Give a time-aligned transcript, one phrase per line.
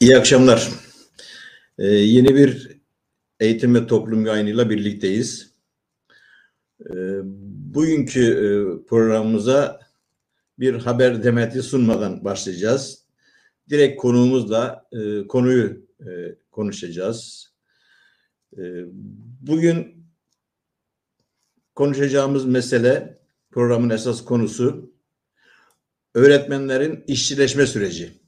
[0.00, 0.70] İyi akşamlar.
[1.78, 2.80] Ee, yeni bir
[3.40, 5.54] eğitim ve toplum yayınıyla birlikteyiz.
[6.80, 7.20] Ee,
[7.74, 8.48] bugünkü e,
[8.86, 9.80] programımıza
[10.58, 13.04] bir haber demeti sunmadan başlayacağız.
[13.70, 16.10] Direkt konuğumuzla e, konuyu e,
[16.50, 17.52] konuşacağız.
[18.58, 18.62] E,
[19.40, 20.06] bugün
[21.74, 23.18] konuşacağımız mesele
[23.50, 24.92] programın esas konusu
[26.14, 28.25] öğretmenlerin işçileşme süreci.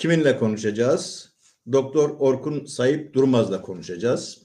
[0.00, 1.32] Kiminle konuşacağız?
[1.72, 4.42] Doktor Orkun Sayıp Durmaz'la konuşacağız.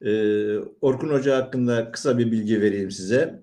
[0.00, 3.42] Ee, Orkun Hoca hakkında kısa bir bilgi vereyim size.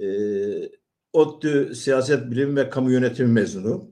[0.00, 0.70] Ee,
[1.12, 3.90] ODTÜ Siyaset Bilimi ve Kamu Yönetimi mezunu.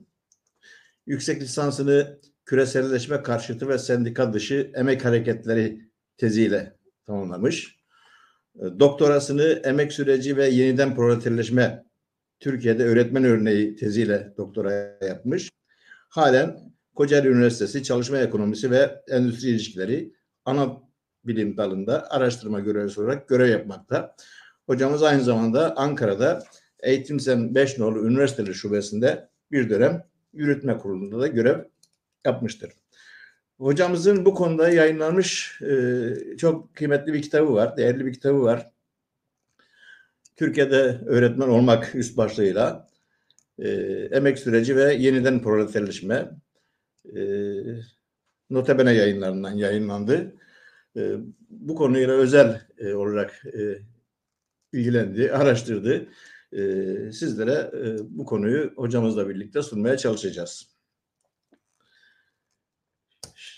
[1.05, 5.81] Yüksek lisansını küreselleşme karşıtı ve sendika dışı emek hareketleri
[6.17, 7.77] teziyle tamamlamış.
[8.55, 11.85] Ee, doktorasını emek süreci ve yeniden proleterleşme
[12.39, 15.54] Türkiye'de öğretmen örneği teziyle doktora yapmış
[16.15, 16.59] halen
[16.95, 20.13] Kocaeli Üniversitesi Çalışma Ekonomisi ve Endüstri İlişkileri
[20.45, 20.81] ana
[21.25, 24.15] bilim dalında araştırma görevlisi olarak görev yapmakta.
[24.65, 26.43] Hocamız aynı zamanda Ankara'da
[26.79, 30.03] Eğitimsen 5 nolu üniversiteli şubesinde bir dönem
[30.33, 31.63] yürütme kurulunda da görev
[32.25, 32.71] yapmıştır.
[33.57, 38.71] Hocamızın bu konuda yayınlanmış e, çok kıymetli bir kitabı var, değerli bir kitabı var.
[40.35, 42.87] Türkiye'de öğretmen olmak üst başlığıyla
[43.59, 43.69] e,
[44.11, 46.31] emek süreci ve yeniden proleterleşme
[47.15, 47.21] e,
[48.49, 50.35] Notabene yayınlarından yayınlandı.
[50.97, 51.15] E,
[51.49, 53.79] bu konuyla özel e, olarak e,
[54.73, 56.09] ilgilendi, araştırdı.
[56.51, 56.61] E,
[57.11, 60.75] sizlere e, bu konuyu hocamızla birlikte sunmaya çalışacağız.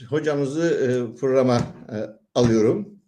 [0.09, 1.57] Hocamızı e, programa
[1.91, 1.97] e,
[2.35, 2.99] alıyorum.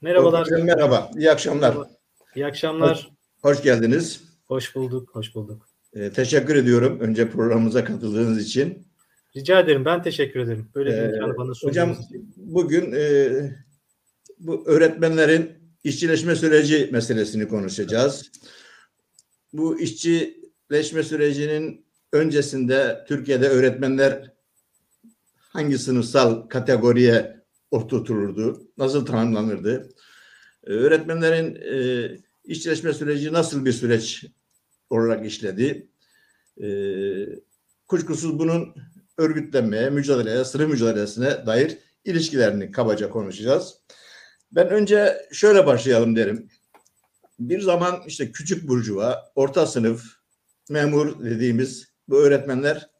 [0.00, 0.48] Merhabalar.
[0.50, 1.68] Merhaba, iyi akşamlar.
[1.68, 2.01] Merhaba.
[2.36, 3.12] İyi akşamlar.
[3.42, 4.22] Hoş, hoş geldiniz.
[4.46, 5.68] Hoş bulduk, hoş bulduk.
[5.94, 8.86] Ee, teşekkür ediyorum önce programımıza katıldığınız için.
[9.36, 10.68] Rica ederim, ben teşekkür ederim.
[10.74, 12.34] Böyle bir ee, imkanı bana Hocam için.
[12.36, 13.30] bugün e,
[14.38, 15.52] bu öğretmenlerin
[15.84, 18.30] işçileşme süreci meselesini konuşacağız.
[19.52, 24.32] Bu işçileşme sürecinin öncesinde Türkiye'de öğretmenler
[25.38, 28.62] hangi sınıfsal kategoriye oturtulurdu?
[28.78, 29.88] Nasıl tanımlanırdı?
[30.66, 34.24] Ee, öğretmenlerin e, işçileşme süreci nasıl bir süreç
[34.90, 35.88] olarak işledi?
[36.62, 36.68] E,
[37.86, 38.74] kuşkusuz bunun
[39.18, 43.74] örgütlenmeye, mücadeleye, sınıf mücadelesine dair ilişkilerini kabaca konuşacağız.
[44.52, 46.48] Ben önce şöyle başlayalım derim.
[47.38, 50.04] Bir zaman işte küçük burjuva, orta sınıf,
[50.70, 52.90] memur dediğimiz bu öğretmenler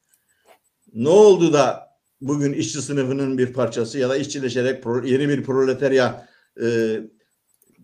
[0.92, 1.88] ne oldu da
[2.20, 6.28] bugün işçi sınıfının bir parçası ya da işçileşerek yeni bir proletarya
[6.62, 6.98] e,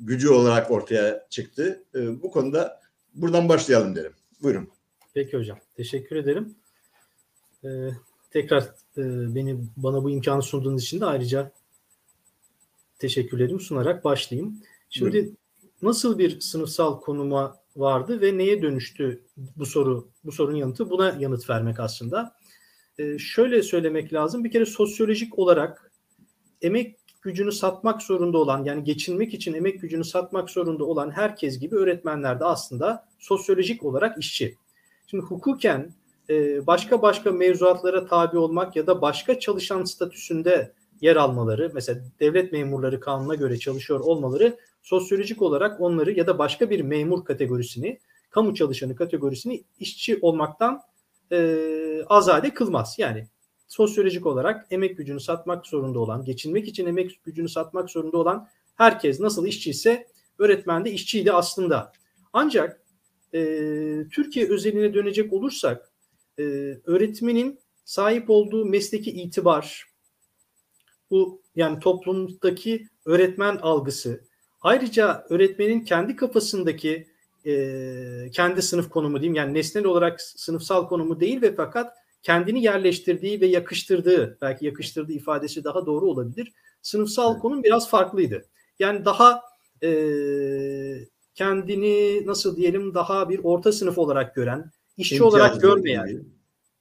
[0.00, 1.84] gücü olarak ortaya çıktı.
[1.94, 2.80] E, bu konuda
[3.14, 4.12] buradan başlayalım derim.
[4.42, 4.68] Buyurun.
[5.14, 5.58] Peki hocam.
[5.76, 6.54] Teşekkür ederim.
[7.64, 7.68] Ee,
[8.30, 8.62] tekrar
[8.96, 11.52] e, beni bana bu imkanı sunduğunuz için de ayrıca
[12.98, 14.62] teşekkürlerimi sunarak başlayayım.
[14.90, 15.36] Şimdi Buyurun.
[15.82, 20.08] nasıl bir sınıfsal konuma vardı ve neye dönüştü bu soru?
[20.24, 22.36] Bu sorunun yanıtı buna yanıt vermek aslında.
[22.98, 24.44] Ee, şöyle söylemek lazım.
[24.44, 25.92] Bir kere sosyolojik olarak
[26.62, 31.76] emek gücünü satmak zorunda olan yani geçinmek için emek gücünü satmak zorunda olan herkes gibi
[31.76, 34.56] öğretmenler de aslında sosyolojik olarak işçi.
[35.06, 35.94] Şimdi hukuken
[36.30, 42.52] e, başka başka mevzuatlara tabi olmak ya da başka çalışan statüsünde yer almaları mesela devlet
[42.52, 47.98] memurları kanuna göre çalışıyor olmaları sosyolojik olarak onları ya da başka bir memur kategorisini
[48.30, 50.80] kamu çalışanı kategorisini işçi olmaktan
[51.32, 51.58] e,
[52.08, 52.94] azade kılmaz.
[52.98, 53.26] Yani
[53.68, 59.20] sosyolojik olarak emek gücünü satmak zorunda olan, geçinmek için emek gücünü satmak zorunda olan herkes
[59.20, 60.06] nasıl işçi ise
[60.38, 61.92] öğretmen de işçiydi aslında.
[62.32, 62.82] Ancak
[63.34, 63.40] e,
[64.12, 65.92] Türkiye özeline dönecek olursak
[66.38, 66.42] e,
[66.84, 69.84] öğretmenin sahip olduğu mesleki itibar,
[71.10, 74.24] bu yani toplumdaki öğretmen algısı,
[74.60, 77.06] ayrıca öğretmenin kendi kafasındaki
[77.46, 81.96] e, kendi sınıf konumu diyeyim yani nesnel olarak sınıfsal konumu değil ve fakat
[82.28, 86.52] kendini yerleştirdiği ve yakıştırdığı, belki yakıştırdığı ifadesi daha doğru olabilir.
[86.82, 87.42] Sınıfsal evet.
[87.42, 88.44] konum biraz farklıydı.
[88.78, 89.42] Yani daha
[89.82, 89.90] e,
[91.34, 96.08] kendini nasıl diyelim daha bir orta sınıf olarak gören, işçi İmtiyaz olarak görmeyen.
[96.08, 96.22] Gibi.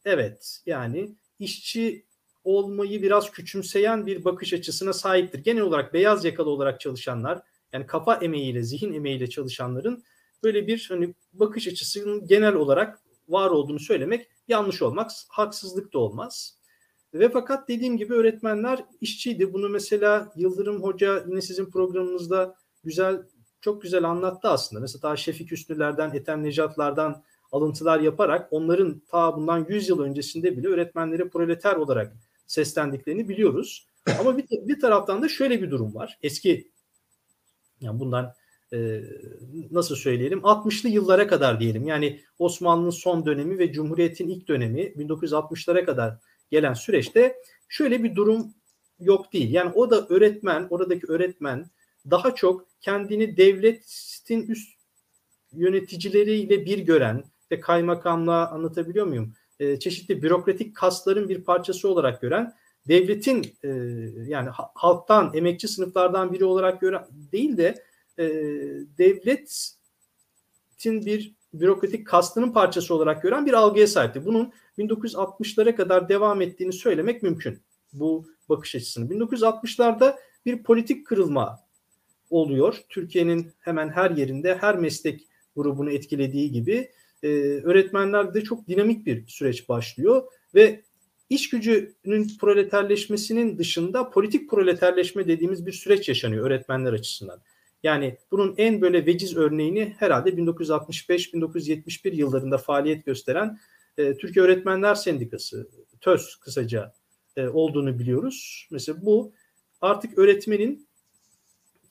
[0.06, 2.06] Evet yani işçi
[2.44, 5.40] olmayı biraz küçümseyen bir bakış açısına sahiptir.
[5.40, 7.42] Genel olarak beyaz yakalı olarak çalışanlar
[7.74, 10.04] yani kafa emeğiyle, zihin emeğiyle çalışanların
[10.44, 16.58] böyle bir hani bakış açısının genel olarak var olduğunu söylemek yanlış olmak, haksızlık da olmaz.
[17.14, 19.54] Ve fakat dediğim gibi öğretmenler işçiydi.
[19.54, 23.24] Bunu mesela Yıldırım Hoca yine sizin programınızda güzel
[23.62, 24.82] çok güzel anlattı aslında.
[24.82, 30.68] Mesela daha Şefik Hüsnülerden, Ethem Necatlardan alıntılar yaparak onların ta bundan 100 yıl öncesinde bile
[30.68, 32.14] öğretmenleri proleter olarak
[32.48, 33.88] seslendiklerini biliyoruz.
[34.20, 36.18] Ama bir, bir taraftan da şöyle bir durum var.
[36.24, 36.72] Eski
[37.82, 38.34] yani bundan
[38.74, 39.02] e,
[39.72, 41.88] nasıl söyleyelim 60'lı yıllara kadar diyelim.
[41.88, 46.18] Yani Osmanlı'nın son dönemi ve Cumhuriyet'in ilk dönemi 1960'lara kadar
[46.52, 47.36] gelen süreçte
[47.70, 48.54] şöyle bir durum
[49.00, 49.54] yok değil.
[49.54, 51.70] Yani o da öğretmen, oradaki öğretmen
[52.10, 54.78] daha çok kendini devletin üst
[55.54, 59.34] yöneticileriyle bir gören ve kaymakamlığa anlatabiliyor muyum?
[59.60, 62.54] E, çeşitli bürokratik kasların bir parçası olarak gören
[62.88, 63.70] devletin e,
[64.28, 67.84] yani halktan, emekçi sınıflardan biri olarak gören değil de
[68.20, 68.26] e,
[68.98, 69.76] devletin
[71.06, 74.26] bir bürokratik kastının parçası olarak gören bir algıya sahipti.
[74.26, 77.60] Bunun 1960'lara kadar devam ettiğini söylemek mümkün.
[77.94, 79.10] Bu bakış açısını.
[79.10, 80.16] 1960'larda
[80.46, 81.60] bir politik kırılma
[82.30, 82.76] oluyor.
[82.90, 86.92] Türkiye'nin hemen her yerinde her meslek grubunu etkilediği gibi
[87.24, 87.28] e,
[87.64, 90.24] öğretmenlerde çok dinamik bir süreç başlıyor
[90.56, 90.82] ve
[91.30, 97.42] iş gücünün proleterleşmesinin dışında politik proleterleşme dediğimiz bir süreç yaşanıyor öğretmenler açısından.
[97.84, 103.60] Yani bunun en böyle veciz örneğini herhalde 1965-1971 yıllarında faaliyet gösteren
[103.98, 105.70] e, Türkiye Öğretmenler Sendikası,
[106.02, 106.94] TÖS kısaca
[107.38, 108.68] e, olduğunu biliyoruz.
[108.72, 109.34] Mesela bu
[109.82, 110.88] artık öğretmenin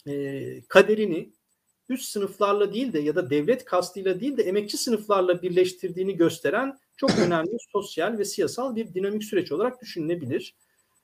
[0.07, 1.33] e, kaderini
[1.89, 7.11] üst sınıflarla değil de ya da devlet kastıyla değil de emekçi sınıflarla birleştirdiğini gösteren çok
[7.27, 10.55] önemli sosyal ve siyasal bir dinamik süreç olarak düşünülebilir.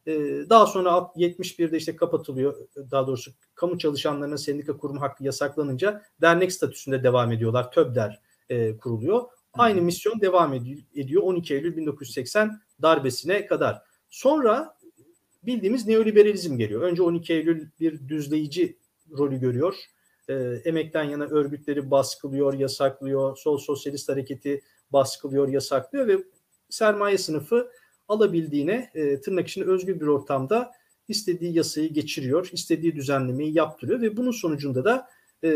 [0.07, 0.13] Ee,
[0.51, 2.69] daha sonra 71'de işte kapatılıyor.
[2.91, 7.73] Daha doğrusu kamu çalışanlarının sendika kurma hakkı yasaklanınca dernek statüsünde devam ediyorlar.
[7.73, 9.23] TÖBDER e, kuruluyor.
[9.53, 10.55] Aynı misyon devam
[10.95, 13.83] ediyor 12 Eylül 1980 darbesine kadar.
[14.11, 14.79] Sonra
[15.43, 16.83] bildiğimiz neoliberalizm geliyor.
[16.83, 18.79] Önce 12 Eylül bir düzleyici
[19.19, 19.75] rolü görüyor.
[20.29, 20.35] E,
[20.65, 23.37] emekten yana örgütleri baskılıyor, yasaklıyor.
[23.37, 24.63] Sol sosyalist hareketi
[24.93, 26.19] baskılıyor, yasaklıyor ve
[26.71, 27.71] sermaye sınıfı
[28.13, 30.73] alabildiğine e, tırnak içinde özgür bir ortamda
[31.09, 35.09] istediği yasayı geçiriyor, istediği düzenlemeyi yaptırıyor ve bunun sonucunda da
[35.43, 35.49] e,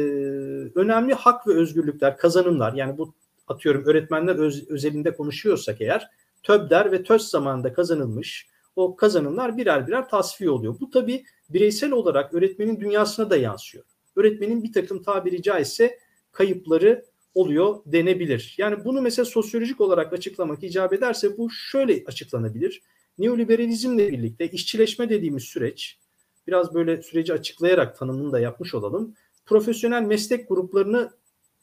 [0.74, 3.14] önemli hak ve özgürlükler, kazanımlar yani bu
[3.48, 6.10] atıyorum öğretmenler öz, özelinde konuşuyorsak eğer
[6.42, 10.80] TÖBDER ve TÖS zamanında kazanılmış o kazanımlar birer birer tasfiye oluyor.
[10.80, 13.84] Bu tabi bireysel olarak öğretmenin dünyasına da yansıyor.
[14.16, 15.98] Öğretmenin bir takım tabiri caizse
[16.32, 17.04] kayıpları
[17.36, 18.54] oluyor denebilir.
[18.58, 22.82] Yani bunu mesela sosyolojik olarak açıklamak icap ederse bu şöyle açıklanabilir.
[23.18, 25.98] Neoliberalizmle birlikte işçileşme dediğimiz süreç,
[26.46, 29.14] biraz böyle süreci açıklayarak tanımını da yapmış olalım.
[29.46, 31.10] Profesyonel meslek gruplarını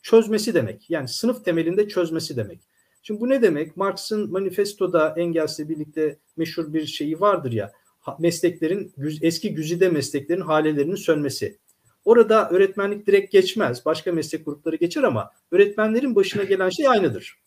[0.01, 0.89] çözmesi demek.
[0.89, 2.59] Yani sınıf temelinde çözmesi demek.
[3.03, 3.77] Şimdi bu ne demek?
[3.77, 7.71] Marx'ın manifestoda Engels'le birlikte meşhur bir şeyi vardır ya.
[8.19, 11.57] Mesleklerin eski güzide mesleklerin halelerinin sönmesi.
[12.05, 13.85] Orada öğretmenlik direkt geçmez.
[13.85, 17.37] Başka meslek grupları geçer ama öğretmenlerin başına gelen şey aynıdır.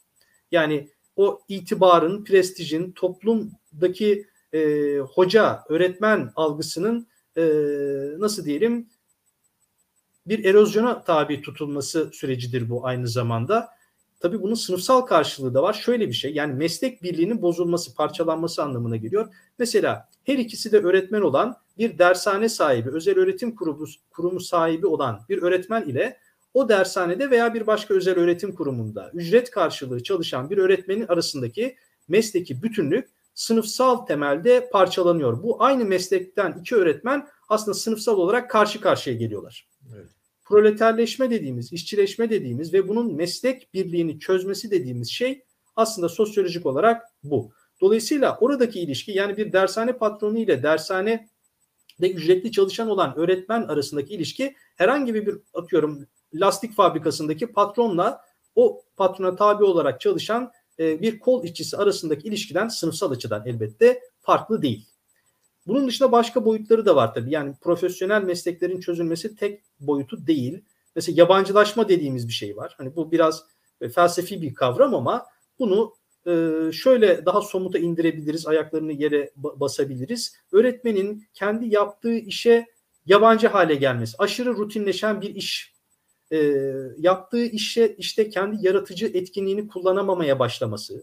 [0.50, 7.06] Yani o itibarın, prestijin, toplumdaki e, hoca, öğretmen algısının
[7.37, 7.43] e,
[8.19, 8.88] nasıl diyelim
[10.26, 13.69] bir erozyona tabi tutulması sürecidir bu aynı zamanda.
[14.20, 15.73] Tabii bunun sınıfsal karşılığı da var.
[15.73, 19.35] Şöyle bir şey yani meslek birliğinin bozulması, parçalanması anlamına geliyor.
[19.59, 25.20] Mesela her ikisi de öğretmen olan bir dershane sahibi, özel öğretim kurumu, kurumu sahibi olan
[25.28, 26.19] bir öğretmen ile
[26.55, 31.76] o dershanede veya bir başka özel öğretim kurumunda ücret karşılığı çalışan bir öğretmenin arasındaki
[32.09, 35.42] mesleki bütünlük sınıfsal temelde parçalanıyor.
[35.42, 39.68] Bu aynı meslekten iki öğretmen aslında sınıfsal olarak karşı karşıya geliyorlar.
[39.97, 40.06] Evet.
[40.45, 45.42] Proleterleşme dediğimiz, işçileşme dediğimiz ve bunun meslek birliğini çözmesi dediğimiz şey
[45.76, 47.52] aslında sosyolojik olarak bu.
[47.80, 51.28] Dolayısıyla oradaki ilişki yani bir dershane patronu ile dershane
[52.00, 58.21] de ücretli çalışan olan öğretmen arasındaki ilişki herhangi bir atıyorum lastik fabrikasındaki patronla
[58.55, 64.62] o patrona tabi olarak çalışan e, bir kol işçisi arasındaki ilişkiden sınıfsal açıdan elbette farklı
[64.62, 64.87] değil.
[65.67, 67.31] Bunun dışında başka boyutları da var tabii.
[67.31, 70.61] Yani profesyonel mesleklerin çözülmesi tek boyutu değil.
[70.97, 72.75] Mesela yabancılaşma dediğimiz bir şey var.
[72.79, 73.45] Hani bu biraz
[73.81, 75.26] e, felsefi bir kavram ama
[75.59, 75.95] bunu
[76.73, 80.37] şöyle daha somuta indirebiliriz, ayaklarını yere basabiliriz.
[80.52, 82.66] Öğretmenin kendi yaptığı işe
[83.06, 85.75] yabancı hale gelmesi, aşırı rutinleşen bir iş,
[86.33, 86.37] e,
[86.99, 91.02] yaptığı işe işte kendi yaratıcı etkinliğini kullanamamaya başlaması,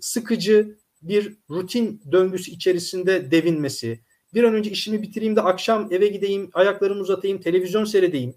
[0.00, 4.00] sıkıcı bir rutin döngüsü içerisinde devinmesi,
[4.34, 8.34] bir an önce işimi bitireyim de akşam eve gideyim, ayaklarımı uzatayım, televizyon seyredeyim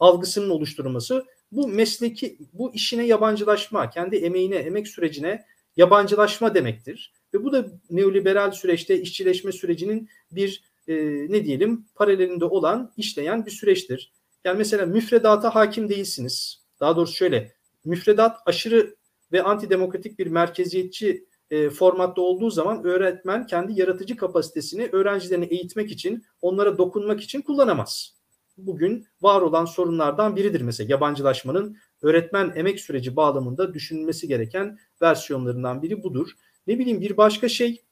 [0.00, 1.24] algısının oluşturulması
[1.56, 5.44] bu mesleki, bu işine yabancılaşma, kendi emeğine, emek sürecine
[5.76, 7.12] yabancılaşma demektir.
[7.34, 10.94] Ve bu da neoliberal süreçte işçileşme sürecinin bir e,
[11.28, 14.12] ne diyelim paralelinde olan işleyen bir süreçtir.
[14.44, 16.62] Yani mesela müfredata hakim değilsiniz.
[16.80, 17.52] Daha doğrusu şöyle,
[17.84, 18.96] müfredat aşırı
[19.32, 26.24] ve antidemokratik bir merkeziyetçi e, formatta olduğu zaman öğretmen kendi yaratıcı kapasitesini öğrencilerini eğitmek için,
[26.42, 28.14] onlara dokunmak için kullanamaz.
[28.56, 36.02] Bugün var olan sorunlardan biridir mesela yabancılaşmanın öğretmen emek süreci bağlamında düşünülmesi gereken versiyonlarından biri
[36.02, 36.30] budur.
[36.66, 37.82] Ne bileyim bir başka şey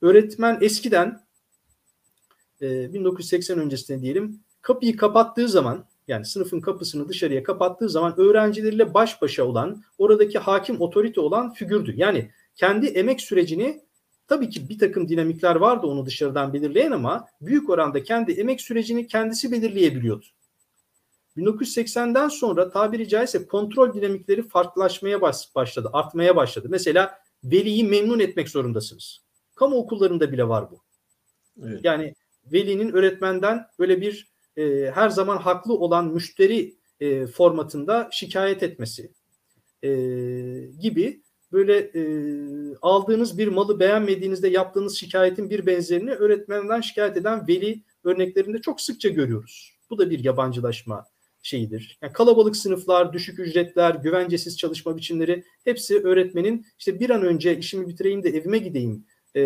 [0.00, 1.20] öğretmen eskiden
[2.62, 9.22] e, 1980 öncesinde diyelim kapıyı kapattığı zaman yani sınıfın kapısını dışarıya kapattığı zaman öğrencileriyle baş
[9.22, 11.94] başa olan oradaki hakim otorite olan figürdü.
[11.96, 13.80] Yani kendi emek sürecini
[14.32, 19.06] tabii ki bir takım dinamikler vardı onu dışarıdan belirleyen ama büyük oranda kendi emek sürecini
[19.06, 20.26] kendisi belirleyebiliyordu.
[21.36, 25.20] 1980'den sonra tabiri caizse kontrol dinamikleri farklılaşmaya
[25.54, 26.66] başladı, artmaya başladı.
[26.70, 29.20] Mesela veliyi memnun etmek zorundasınız.
[29.54, 30.82] Kamu okullarında bile var bu.
[31.62, 31.80] Evet.
[31.84, 32.14] Yani
[32.52, 39.12] velinin öğretmenden böyle bir e, her zaman haklı olan müşteri e, formatında şikayet etmesi
[39.82, 39.90] e,
[40.80, 42.02] gibi böyle e,
[42.82, 49.08] aldığınız bir malı beğenmediğinizde yaptığınız şikayetin bir benzerini öğretmenden şikayet eden veli örneklerinde çok sıkça
[49.08, 49.72] görüyoruz.
[49.90, 51.04] Bu da bir yabancılaşma
[51.42, 51.98] şeyidir.
[52.02, 57.88] Yani kalabalık sınıflar, düşük ücretler, güvencesiz çalışma biçimleri hepsi öğretmenin işte bir an önce işimi
[57.88, 59.04] bitireyim de evime gideyim
[59.36, 59.42] e,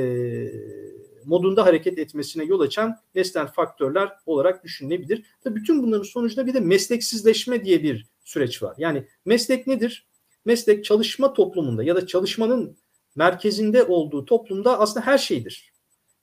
[1.25, 5.22] modunda hareket etmesine yol açan nesnel faktörler olarak düşünülebilir.
[5.44, 8.75] Tabii bütün bunların sonucunda bir de mesleksizleşme diye bir süreç var.
[8.78, 10.06] Yani meslek nedir?
[10.47, 12.79] Meslek çalışma toplumunda ya da çalışmanın
[13.17, 15.73] merkezinde olduğu toplumda aslında her şeydir.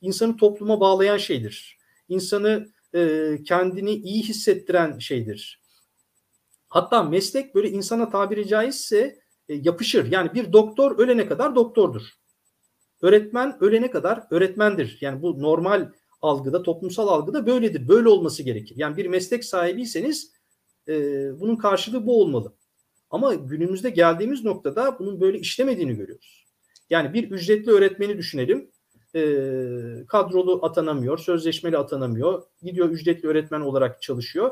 [0.01, 1.77] İnsanı topluma bağlayan şeydir.
[2.09, 5.63] İnsanı e, kendini iyi hissettiren şeydir.
[6.67, 10.11] Hatta meslek böyle insana tabiri caizse e, yapışır.
[10.11, 12.01] Yani bir doktor ölene kadar doktordur.
[13.01, 14.97] Öğretmen ölene kadar öğretmendir.
[15.01, 17.87] Yani bu normal algıda, toplumsal algıda böyledir.
[17.87, 18.75] Böyle olması gerekir.
[18.77, 20.31] Yani bir meslek sahibiyseniz
[20.87, 20.93] e,
[21.39, 22.53] bunun karşılığı bu olmalı.
[23.13, 26.45] Ama günümüzde geldiğimiz noktada bunun böyle işlemediğini görüyoruz.
[26.89, 28.71] Yani bir ücretli öğretmeni düşünelim.
[29.15, 29.21] E,
[30.07, 32.43] kadrolu atanamıyor, sözleşmeli atanamıyor.
[32.63, 34.51] Gidiyor ücretli öğretmen olarak çalışıyor.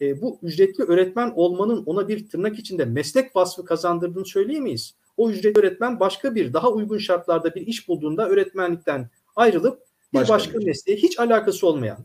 [0.00, 5.58] E, bu ücretli öğretmen olmanın ona bir tırnak içinde meslek vasfı kazandırdığını söyleyemeyiz o ücret
[5.58, 10.98] öğretmen başka bir daha uygun şartlarda bir iş bulduğunda öğretmenlikten ayrılıp bir başka, başka mesleğe
[10.98, 11.98] hiç alakası olmayan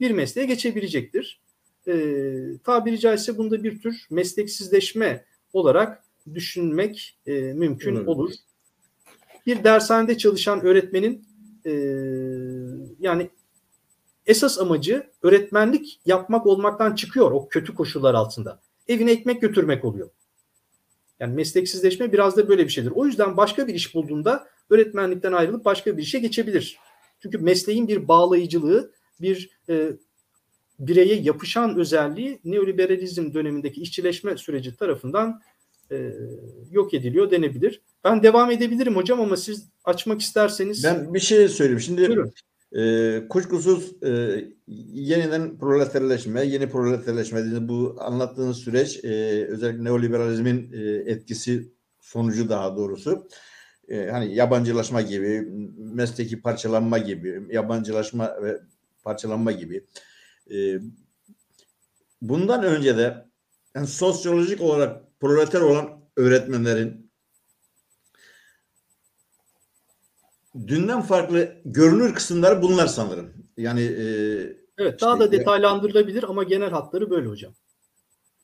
[0.00, 1.40] bir mesleğe geçebilecektir.
[1.88, 6.04] Ee, tabiri caizse bunda bir tür mesleksizleşme olarak
[6.34, 8.10] düşünmek e, mümkün Hı.
[8.10, 8.30] olur.
[9.46, 11.26] Bir dershanede çalışan öğretmenin
[11.66, 11.72] e,
[13.00, 13.30] yani
[14.26, 18.60] esas amacı öğretmenlik yapmak olmaktan çıkıyor o kötü koşullar altında.
[18.88, 20.10] Evine ekmek götürmek oluyor.
[21.20, 22.92] Yani mesleksizleşme biraz da böyle bir şeydir.
[22.94, 26.78] O yüzden başka bir iş bulduğunda öğretmenlikten ayrılıp başka bir işe geçebilir.
[27.22, 29.92] Çünkü mesleğin bir bağlayıcılığı, bir e,
[30.80, 35.40] bireye yapışan özelliği neoliberalizm dönemindeki işçileşme süreci tarafından
[35.92, 36.12] e,
[36.70, 37.82] yok ediliyor denebilir.
[38.04, 40.84] Ben devam edebilirim hocam ama siz açmak isterseniz.
[40.84, 41.80] Ben bir şey söyleyeyim.
[41.80, 42.32] Şimdi Buyurun.
[42.72, 44.44] E, kuşkusuz e,
[44.92, 52.76] yeniden proleterleşme, yeni proleterleşme dediğiniz bu anlattığınız süreç e, özellikle neoliberalizmin e, etkisi sonucu daha
[52.76, 53.28] doğrusu
[53.88, 58.60] e, hani yabancılaşma gibi, mesleki parçalanma gibi, yabancılaşma ve
[59.04, 59.84] parçalanma gibi.
[60.50, 60.80] E,
[62.22, 63.26] bundan önce de
[63.74, 67.10] yani sosyolojik olarak proleter olan öğretmenlerin
[70.66, 73.32] dünden farklı görünür kısımları bunlar sanırım.
[73.56, 74.06] Yani e,
[74.78, 77.52] Evet daha işte, da detaylandırılabilir ama genel hatları böyle hocam.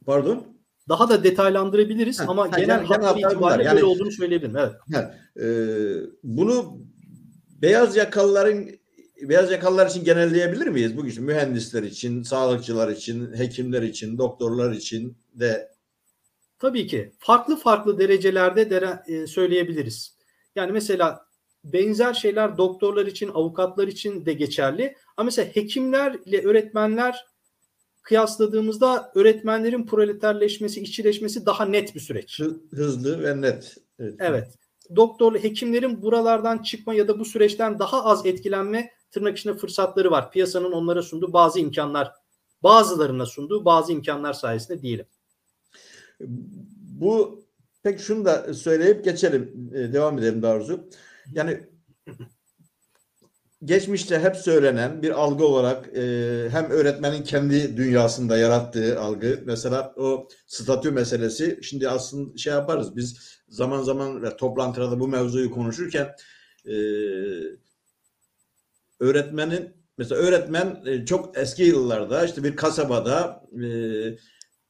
[0.07, 0.47] Pardon?
[0.89, 4.57] Daha da detaylandırabiliriz ha, ama ha, genel, genel hatları itibariyle yani, böyle olduğunu söyleyebilirim.
[4.57, 4.73] Evet.
[4.93, 5.47] Ha, e,
[6.23, 6.79] bunu
[7.63, 8.69] beyaz yakalıların
[9.23, 10.97] beyaz yakalılar için genelleyebilir miyiz?
[10.97, 15.77] Bu işte mühendisler için, sağlıkçılar için, hekimler için, doktorlar için de
[16.59, 20.17] Tabii ki farklı farklı derecelerde dere, e, söyleyebiliriz.
[20.55, 21.27] Yani mesela
[21.65, 24.97] benzer şeyler doktorlar için, avukatlar için de geçerli.
[25.17, 27.27] Ama mesela hekimlerle öğretmenler
[28.03, 32.41] kıyasladığımızda öğretmenlerin proleterleşmesi, işçileşmesi daha net bir süreç.
[32.71, 33.77] Hızlı ve net.
[33.99, 34.15] Evet.
[34.19, 34.49] evet.
[34.97, 40.31] Doktorlu hekimlerin buralardan çıkma ya da bu süreçten daha az etkilenme tırnak içinde fırsatları var.
[40.31, 42.13] Piyasanın onlara sunduğu bazı imkanlar,
[42.63, 45.07] bazılarına sunduğu bazı imkanlar sayesinde diyelim.
[47.01, 47.43] Bu
[47.83, 49.71] pek şunu da söyleyip geçelim.
[49.75, 50.89] E, devam edelim doğrusu.
[51.33, 51.61] Yani
[53.65, 56.03] geçmişte hep söylenen bir algı olarak e,
[56.51, 63.41] hem öğretmenin kendi dünyasında yarattığı algı mesela o statü meselesi şimdi aslında şey yaparız biz
[63.49, 66.09] zaman zaman ve toplantıda bu mevzuyu konuşurken
[66.67, 66.75] e,
[69.01, 73.69] öğretmenin mesela öğretmen e, çok eski yıllarda işte bir kasabada e,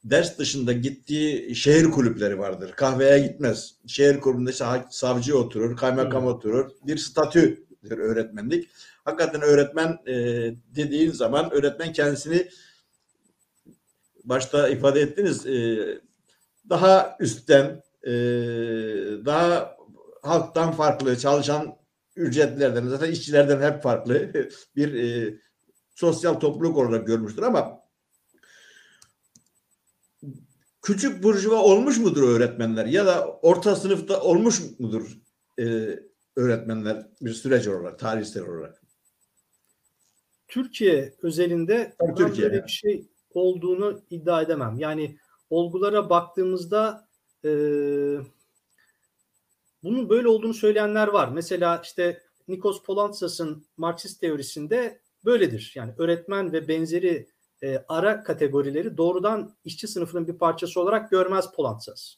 [0.03, 2.71] ders dışında gittiği şehir kulüpleri vardır.
[2.71, 3.75] Kahveye gitmez.
[3.87, 6.29] Şehir kulübünde işte savcı oturur, kaymakam hmm.
[6.29, 6.69] oturur.
[6.87, 8.69] Bir statüdür öğretmenlik.
[9.05, 10.15] Hakikaten öğretmen e,
[10.75, 12.47] dediğin zaman öğretmen kendisini
[14.23, 15.77] başta ifade ettiniz e,
[16.69, 18.11] daha üstten e,
[19.25, 19.77] daha
[20.21, 21.77] halktan farklı çalışan
[22.17, 24.31] ücretlerden zaten işçilerden hep farklı
[24.75, 25.33] bir e,
[25.95, 27.81] sosyal topluluk olarak görmüştür ama
[30.81, 35.17] küçük burjuva olmuş mudur öğretmenler ya da orta sınıfta olmuş mudur
[35.59, 35.99] e,
[36.35, 38.81] öğretmenler bir süreç olarak, tarihsel olarak?
[40.47, 42.49] Türkiye özelinde Türkiye.
[42.49, 44.75] böyle bir şey olduğunu iddia edemem.
[44.77, 45.17] Yani
[45.49, 47.07] olgulara baktığımızda
[47.45, 47.49] e,
[49.83, 51.27] bunun böyle olduğunu söyleyenler var.
[51.27, 55.71] Mesela işte Nikos Polantzas'ın Marksist teorisinde böyledir.
[55.75, 57.27] Yani öğretmen ve benzeri
[57.63, 62.15] e, ara kategorileri doğrudan işçi sınıfının bir parçası olarak görmez Polantzas.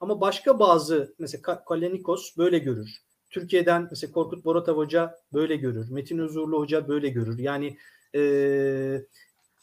[0.00, 3.02] Ama başka bazı mesela Kalenikos böyle görür.
[3.30, 5.90] Türkiye'den mesela Korkut Boratav Hoca böyle görür.
[5.90, 7.38] Metin Özurlu Hoca böyle görür.
[7.38, 7.76] Yani
[8.14, 9.02] e,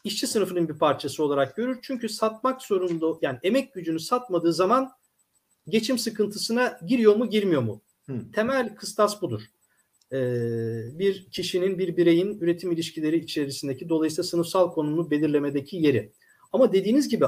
[0.04, 1.80] işçi sınıfının bir parçası olarak görür.
[1.82, 4.92] Çünkü satmak zorunda yani emek gücünü satmadığı zaman
[5.68, 7.82] geçim sıkıntısına giriyor mu girmiyor mu?
[8.06, 8.32] Hı.
[8.36, 9.42] Temel kıstas budur.
[10.12, 16.12] Ee, bir kişinin bir bireyin üretim ilişkileri içerisindeki dolayısıyla sınıfsal konumunu belirlemedeki yeri.
[16.52, 17.26] Ama dediğiniz gibi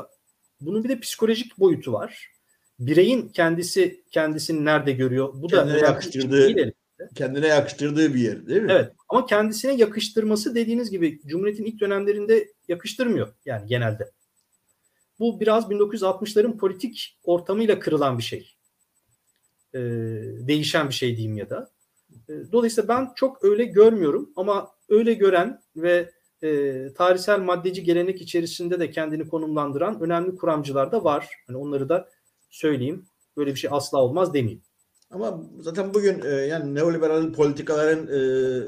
[0.62, 2.32] bunun bir de psikolojik boyutu var.
[2.80, 5.34] Bireyin kendisi kendisini nerede görüyor?
[5.34, 6.74] Bu kendine da yakıştırdığı
[7.15, 8.72] kendine yakıştırdığı bir yer değil mi?
[8.72, 8.92] Evet.
[9.10, 14.12] Ama kendisine yakıştırması dediğiniz gibi Cumhuriyet'in ilk dönemlerinde yakıştırmıyor yani genelde.
[15.19, 18.55] Bu biraz 1960'ların politik ortamıyla kırılan bir şey.
[19.74, 19.79] Ee,
[20.48, 21.72] değişen bir şey diyeyim ya da.
[22.29, 26.12] Ee, dolayısıyla ben çok öyle görmüyorum ama öyle gören ve
[26.43, 31.29] e, tarihsel maddeci gelenek içerisinde de kendini konumlandıran önemli kuramcılar da var.
[31.50, 32.10] Yani onları da
[32.50, 33.05] söyleyeyim.
[33.38, 34.62] Böyle bir şey asla olmaz demeyeyim.
[35.12, 38.19] Ama zaten bugün e, yani neoliberal politikaların e,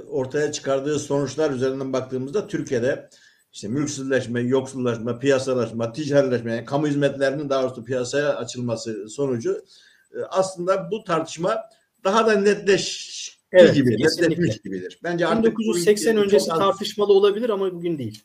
[0.02, 3.10] ortaya çıkardığı sonuçlar üzerinden baktığımızda Türkiye'de
[3.54, 9.66] işte mülksüzleşme, yoksullaşma, piyasalaşma, ticaretleşme, yani kamu hizmetlerinin daha doğrusu piyasaya açılması sonucu
[10.14, 11.64] e, aslında bu tartışma
[12.04, 13.18] daha da netleş
[13.52, 15.00] evet, gibi, netleşmiş gibidir.
[15.04, 18.24] Bence artık 1980 öncesi tartışmalı olabilir ama bugün değil.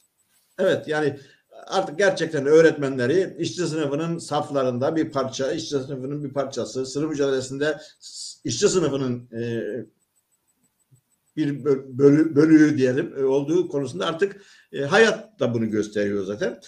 [0.58, 1.18] Evet yani
[1.66, 7.78] artık gerçekten öğretmenleri işçi sınıfının saflarında bir parça, işçi sınıfının bir parçası, sınıf mücadelesinde
[8.44, 9.62] işçi sınıfının e,
[11.37, 11.64] bir
[11.98, 16.61] bölü, bölüğü diyelim e, olduğu konusunda artık e, hayat da bunu gösteriyor zaten.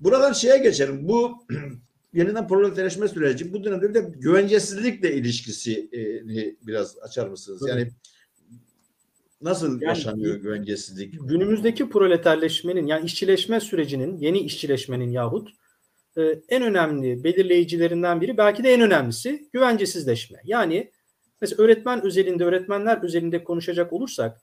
[0.00, 1.08] Buradan şeye geçelim.
[1.08, 1.46] Bu
[2.12, 5.90] yeniden proleterleşme süreci bu dönemde bir de güvencesizlikle ilişkisi
[6.62, 7.62] biraz açar mısınız?
[7.68, 7.88] Yani
[9.42, 11.28] nasıl yani, yaşanıyor güvencesizlik?
[11.28, 15.50] Günümüzdeki proleterleşmenin yani işçileşme sürecinin, yeni işçileşmenin yahut
[16.16, 20.38] e, en önemli belirleyicilerinden biri belki de en önemlisi güvencesizleşme.
[20.44, 20.90] Yani
[21.40, 24.42] Mesela öğretmen özelinde, öğretmenler özelinde konuşacak olursak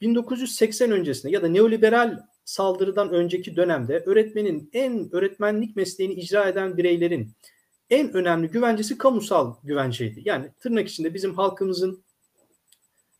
[0.00, 7.32] 1980 öncesinde ya da neoliberal saldırıdan önceki dönemde öğretmenin en öğretmenlik mesleğini icra eden bireylerin
[7.90, 10.22] en önemli güvencesi kamusal güvenceydi.
[10.24, 12.04] Yani tırnak içinde bizim halkımızın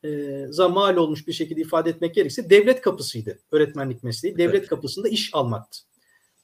[0.04, 4.36] e, mal olmuş bir şekilde ifade etmek gerekirse devlet kapısıydı öğretmenlik mesleği.
[4.38, 4.68] Devlet evet.
[4.68, 5.78] kapısında iş almaktı.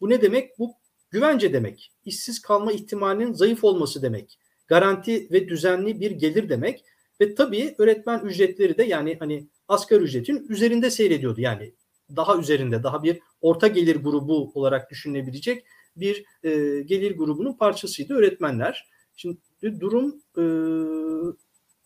[0.00, 0.58] Bu ne demek?
[0.58, 0.74] Bu
[1.10, 1.92] güvence demek.
[2.04, 4.38] İşsiz kalma ihtimalinin zayıf olması demek
[4.72, 6.84] garanti ve düzenli bir gelir demek.
[7.20, 11.40] Ve tabii öğretmen ücretleri de yani hani asgari ücretin üzerinde seyrediyordu.
[11.40, 11.72] Yani
[12.16, 15.64] daha üzerinde, daha bir orta gelir grubu olarak düşünülebilecek
[15.96, 18.88] bir e, gelir grubunun parçasıydı öğretmenler.
[19.16, 19.38] Şimdi
[19.80, 20.42] durum e,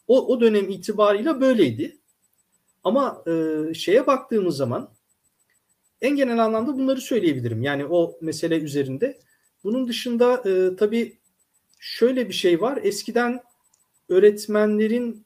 [0.09, 1.99] o, o dönem itibarıyla böyleydi.
[2.85, 4.90] Ama e, şeye baktığımız zaman
[6.01, 7.62] en genel anlamda bunları söyleyebilirim.
[7.62, 9.18] Yani o mesele üzerinde.
[9.64, 11.18] Bunun dışında e, tabii
[11.81, 12.79] şöyle bir şey var.
[12.83, 13.42] Eskiden
[14.09, 15.26] öğretmenlerin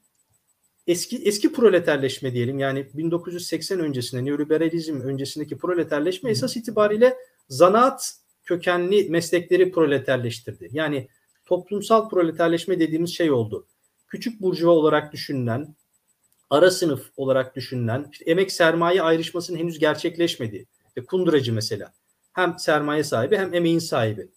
[0.90, 7.16] eski eski proleterleşme diyelim yani 1980 öncesinde neoliberalizm öncesindeki proleterleşme esas itibariyle
[7.48, 10.68] zanaat kökenli meslekleri proleterleştirdi.
[10.72, 11.09] Yani
[11.46, 13.66] toplumsal proleterleşme dediğimiz şey oldu.
[14.09, 15.74] Küçük burjuva olarak düşünülen,
[16.50, 20.66] ara sınıf olarak düşünülen, işte emek sermaye ayrışmasının henüz gerçekleşmedi.
[20.88, 21.92] İşte kunduracı mesela.
[22.33, 24.29] Hem sermaye sahibi hem emeğin sahibi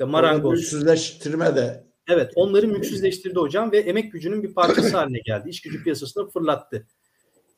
[0.00, 0.58] ve marangoz.
[0.58, 1.89] Mülksüzleştirme de.
[2.10, 5.48] Evet onları mülksüzleştirdi hocam ve emek gücünün bir parçası haline geldi.
[5.48, 6.86] İş gücü piyasasına fırlattı.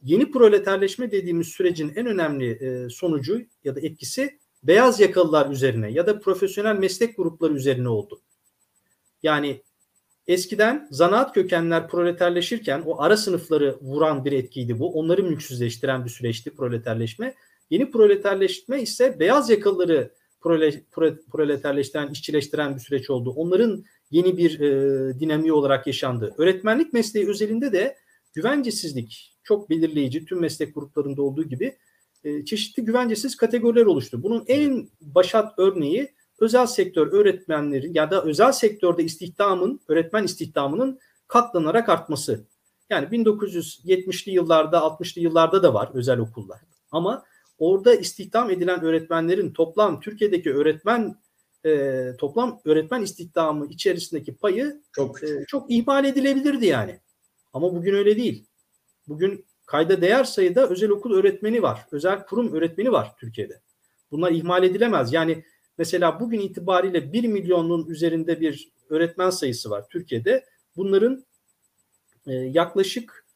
[0.02, 6.06] Yeni proleterleşme dediğimiz sürecin en önemli e, sonucu ya da etkisi beyaz yakalılar üzerine ya
[6.06, 8.20] da profesyonel meslek grupları üzerine oldu.
[9.22, 9.62] Yani
[10.26, 14.92] eskiden zanaat kökenler proleterleşirken o ara sınıfları vuran bir etkiydi bu.
[14.92, 17.34] Onları mülksüzleştiren bir süreçti proleterleşme.
[17.70, 20.10] Yeni proleterleşme ise beyaz yakalıları
[20.40, 23.30] prole, prole, proleterleştiren, işçileştiren bir süreç oldu.
[23.30, 26.34] Onların yeni bir e, dinamiği olarak yaşandı.
[26.38, 27.96] Öğretmenlik mesleği özelinde de
[28.34, 30.24] güvencesizlik çok belirleyici.
[30.24, 31.76] Tüm meslek gruplarında olduğu gibi
[32.24, 34.22] e, çeşitli güvencesiz kategoriler oluştu.
[34.22, 40.98] Bunun en başat örneği özel sektör öğretmenleri ya da özel sektörde istihdamın, öğretmen istihdamının
[41.28, 42.46] katlanarak artması.
[42.90, 46.60] Yani 1970'li yıllarda, 60'lı yıllarda da var özel okullar.
[46.90, 47.24] Ama
[47.58, 51.14] orada istihdam edilen öğretmenlerin toplam Türkiye'deki öğretmen
[51.66, 57.00] e, toplam öğretmen istihdamı içerisindeki payı çok e, çok ihmal edilebilirdi yani.
[57.52, 58.46] Ama bugün öyle değil.
[59.08, 61.86] Bugün kayda değer sayıda özel okul öğretmeni var.
[61.92, 63.60] Özel kurum öğretmeni var Türkiye'de.
[64.10, 65.12] Bunlar ihmal edilemez.
[65.12, 65.44] Yani
[65.78, 70.44] mesela bugün itibariyle 1 milyonun üzerinde bir öğretmen sayısı var Türkiye'de.
[70.76, 71.24] Bunların
[72.26, 73.26] e, yaklaşık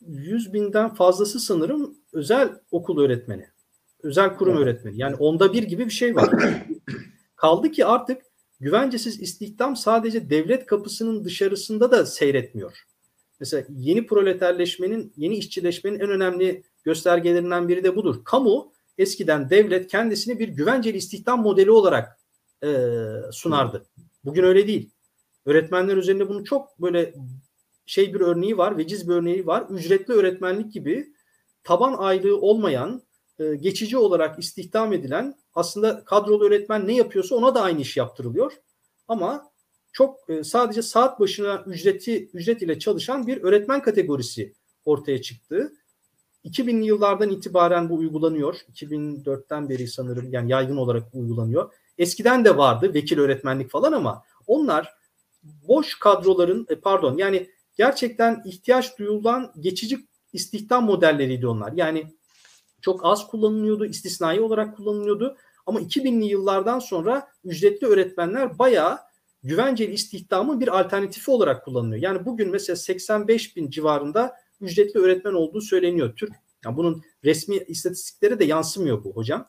[0.00, 3.48] 100 binden fazlası sanırım özel okul öğretmeni.
[4.02, 4.98] Özel kurum öğretmeni.
[4.98, 6.30] Yani onda bir gibi bir şey var.
[7.36, 8.22] Kaldı ki artık
[8.60, 12.82] güvencesiz istihdam sadece devlet kapısının dışarısında da seyretmiyor.
[13.40, 18.24] Mesela yeni proleterleşmenin, yeni işçileşmenin en önemli göstergelerinden biri de budur.
[18.24, 22.18] Kamu eskiden devlet kendisini bir güvenceli istihdam modeli olarak
[22.64, 22.86] e,
[23.32, 23.86] sunardı.
[24.24, 24.90] Bugün öyle değil.
[25.46, 27.14] Öğretmenler üzerinde bunu çok böyle
[27.86, 29.66] şey bir örneği var, veciz bir örneği var.
[29.70, 31.12] Ücretli öğretmenlik gibi
[31.64, 33.02] taban aylığı olmayan,
[33.42, 38.52] e, geçici olarak istihdam edilen aslında kadrolu öğretmen ne yapıyorsa ona da aynı iş yaptırılıyor.
[39.08, 39.50] Ama
[39.92, 45.72] çok e, sadece saat başına ücreti ücret ile çalışan bir öğretmen kategorisi ortaya çıktı.
[46.44, 48.54] 2000'li yıllardan itibaren bu uygulanıyor.
[48.74, 51.72] 2004'ten beri sanırım yani yaygın olarak uygulanıyor.
[51.98, 54.94] Eskiden de vardı vekil öğretmenlik falan ama onlar
[55.42, 61.72] boş kadroların e, pardon yani gerçekten ihtiyaç duyulan geçici istihdam modelleriydi onlar.
[61.72, 62.06] Yani
[62.82, 65.36] çok az kullanılıyordu, istisnai olarak kullanılıyordu.
[65.66, 68.98] Ama 2000'li yıllardan sonra ücretli öğretmenler bayağı
[69.42, 72.02] güvenceli istihdamın bir alternatifi olarak kullanılıyor.
[72.02, 76.16] Yani bugün mesela 85 bin civarında ücretli öğretmen olduğu söyleniyor.
[76.16, 76.32] Türk
[76.64, 79.48] yani bunun resmi istatistiklere de yansımıyor bu hocam.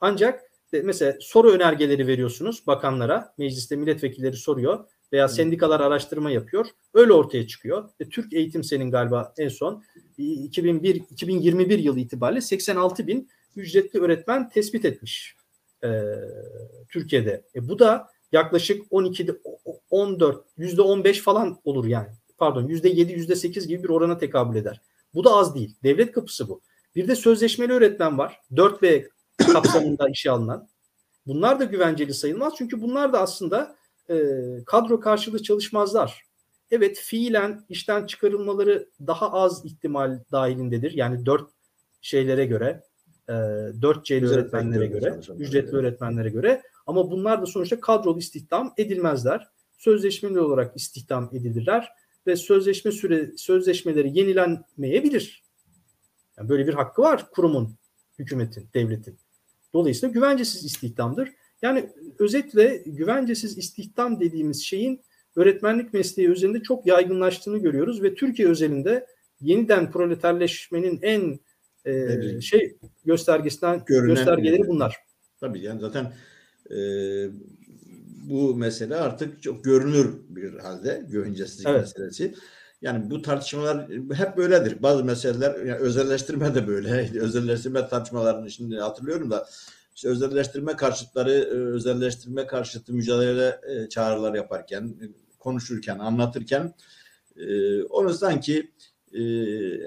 [0.00, 0.42] Ancak
[0.72, 6.66] mesela soru önergeleri veriyorsunuz bakanlara, mecliste milletvekilleri soruyor veya sendikalar araştırma yapıyor.
[6.94, 7.88] Öyle ortaya çıkıyor.
[8.00, 9.84] E, Türk Eğitim Sen'in galiba en son
[10.18, 15.36] 2001 2021 yılı itibariyle 86 bin ücretli öğretmen tespit etmiş
[15.84, 16.02] e,
[16.88, 17.44] Türkiye'de.
[17.54, 19.26] E, bu da yaklaşık 12
[19.90, 22.08] 14 yüzde 15 falan olur yani.
[22.38, 24.80] Pardon yüzde 7 yüzde 8 gibi bir orana tekabül eder.
[25.14, 25.76] Bu da az değil.
[25.82, 26.60] Devlet kapısı bu.
[26.96, 28.40] Bir de sözleşmeli öğretmen var.
[28.52, 29.08] 4B
[29.52, 30.68] kapsamında işe alınan.
[31.26, 32.52] Bunlar da güvenceli sayılmaz.
[32.58, 33.76] Çünkü bunlar da aslında
[34.12, 36.22] e, kadro karşılığı çalışmazlar.
[36.70, 40.92] Evet fiilen işten çıkarılmaları daha az ihtimal dahilindedir.
[40.92, 41.50] Yani dört
[42.00, 42.82] şeylere göre,
[43.28, 46.62] e, 4C'li öğretmenlere göre, ücretli öğretmenlere göre.
[46.86, 49.48] Ama bunlar da sonuçta kadrolu istihdam edilmezler.
[49.78, 51.88] Sözleşmeli olarak istihdam edilirler
[52.26, 55.42] ve sözleşme süre sözleşmeleri yenilenmeyebilir.
[56.38, 57.74] Yani böyle bir hakkı var kurumun,
[58.18, 59.18] hükümetin, devletin.
[59.74, 61.28] Dolayısıyla güvencesiz istihdamdır.
[61.62, 65.00] Yani özetle güvencesiz istihdam dediğimiz şeyin
[65.36, 69.06] öğretmenlik mesleği üzerinde çok yaygınlaştığını görüyoruz ve Türkiye özelinde
[69.40, 71.38] yeniden proleterleşmenin en
[71.84, 74.96] e, şey göstergesinden Görünen, göstergeleri bunlar.
[75.40, 76.12] Tabii yani zaten
[76.70, 76.76] e,
[78.30, 81.80] bu mesele artık çok görünür bir halde güvencesizlik evet.
[81.80, 82.34] meselesi.
[82.82, 84.82] Yani bu tartışmalar hep böyledir.
[84.82, 87.10] Bazı meseleler yani özelleştirme de böyle.
[87.20, 89.46] Özelleştirme tartışmalarını şimdi hatırlıyorum da
[89.94, 94.96] işte özelleştirme karşıtları e, özelleştirme karşıtı mücadele e, çağrılar yaparken
[95.38, 96.74] konuşurken anlatırken
[97.36, 98.72] e, onu sanki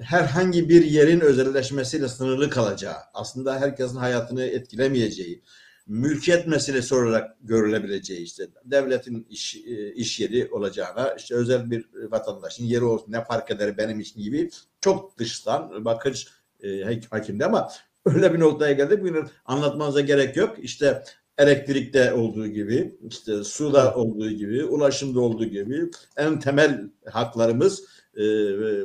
[0.02, 5.42] herhangi bir yerin özelleşmesiyle sınırlı kalacağı aslında herkesin hayatını etkilemeyeceği
[5.88, 9.56] mülkiyet meselesi olarak görülebileceği işte devletin iş,
[9.96, 14.50] iş yeri olacağına işte özel bir vatandaşın yeri olsun ne fark eder benim için gibi
[14.82, 16.28] çok dıştan bakış
[16.64, 17.70] e, hakimde ama
[18.06, 19.04] öyle bir noktaya geldik.
[19.04, 20.56] Bunu anlatmanıza gerek yok.
[20.60, 21.04] İşte
[21.38, 27.84] elektrikte olduğu gibi, işte suda olduğu gibi, ulaşımda olduğu gibi en temel haklarımız
[28.18, 28.24] e,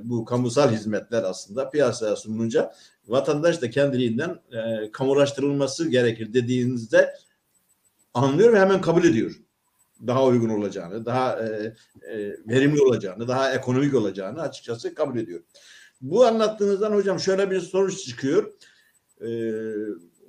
[0.08, 2.72] bu kamusal hizmetler aslında piyasaya sunulunca
[3.08, 7.14] vatandaş da kendiliğinden e, kamulaştırılması gerekir dediğinizde
[8.14, 9.40] anlıyor ve hemen kabul ediyor.
[10.06, 11.74] Daha uygun olacağını, daha e,
[12.12, 15.40] e, verimli olacağını, daha ekonomik olacağını açıkçası kabul ediyor.
[16.00, 18.52] Bu anlattığınızdan hocam şöyle bir sonuç çıkıyor
[19.26, 19.30] e,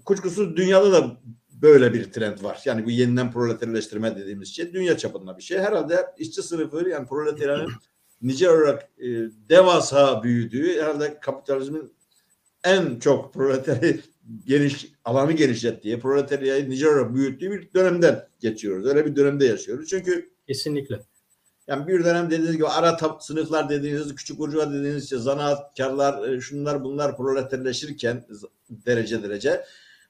[0.05, 1.17] kuşkusuz dünyada da
[1.61, 2.61] böyle bir trend var.
[2.65, 5.59] Yani bu yeniden proleterleştirme dediğimiz şey dünya çapında bir şey.
[5.59, 7.71] Herhalde işçi sınıfı yani proletaryanın
[8.21, 9.07] nice olarak e,
[9.49, 11.93] devasa büyüdüğü herhalde kapitalizmin
[12.63, 13.99] en çok proleteri
[14.45, 18.85] geniş alanı genişlettiği, proletaryayı nice olarak büyüttüğü bir dönemden geçiyoruz.
[18.85, 19.89] Öyle bir dönemde yaşıyoruz.
[19.89, 20.99] Çünkü kesinlikle.
[21.71, 26.83] Yani bir dönem dediğiniz gibi ara sınıflar dediğiniz, küçük burjuva dediğiniz işte zanaatkarlar, e, şunlar
[26.83, 28.25] bunlar proleterleşirken
[28.69, 29.65] derece derece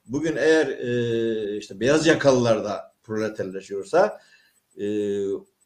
[0.06, 4.20] bugün eğer e, işte beyaz yakalılar da proleterleşiyorsa
[4.78, 4.86] e,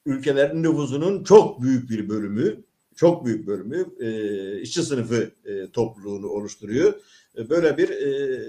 [0.05, 2.63] ülkelerin nüfusunun çok büyük bir bölümü
[2.95, 6.93] çok büyük bölümü e, işçi sınıfı e, topluluğunu oluşturuyor.
[7.37, 8.41] E, böyle bir e,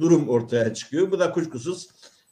[0.00, 1.10] durum ortaya çıkıyor.
[1.10, 1.88] Bu da kuşkusuz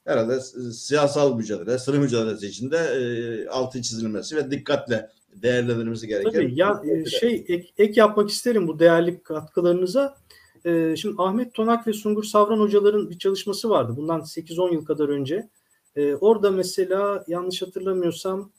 [0.07, 0.41] herhalde
[0.73, 5.11] siyasal mücadele, sınıf mücadelesi içinde e, altı çizilmesi ve dikkatle
[5.43, 6.33] değerlendirilmesi gereken.
[6.33, 10.17] Tabii ya e, şey ek, ek yapmak isterim bu değerli katkılarınıza.
[10.65, 13.93] E, şimdi Ahmet Tonak ve Sungur Savran hocaların bir çalışması vardı.
[13.97, 15.49] Bundan 8-10 yıl kadar önce.
[15.97, 18.51] E, orada mesela yanlış hatırlamıyorsam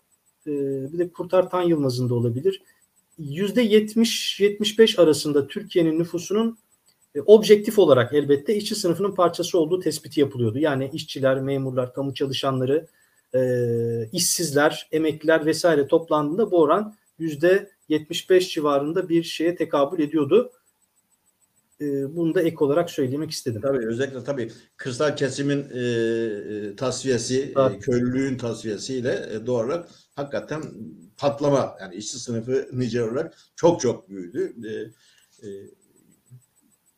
[0.48, 0.52] e,
[0.94, 2.62] bir de Kurtar Tan Yılmaz'ın da olabilir.
[3.20, 6.58] %70-75 arasında Türkiye'nin nüfusunun
[7.26, 10.60] objektif olarak elbette işçi sınıfının parçası olduğu tespiti yapılıyordu.
[10.60, 12.88] Yani işçiler, memurlar, kamu çalışanları,
[13.36, 13.40] e,
[14.12, 20.52] işsizler, emekliler vesaire toplandığında bu oran yüzde 75 civarında bir şeye tekabül ediyordu.
[21.82, 23.62] E, bunu da ek olarak söylemek istedim.
[23.62, 30.64] Tabii özellikle tabii kırsal kesimin e, e tasfiyesi, e, köylülüğün tasfiyesiyle e, doğal olarak hakikaten
[31.18, 34.54] patlama yani işçi sınıfı nice olarak çok çok büyüdü.
[34.68, 34.70] E,
[35.48, 35.50] e,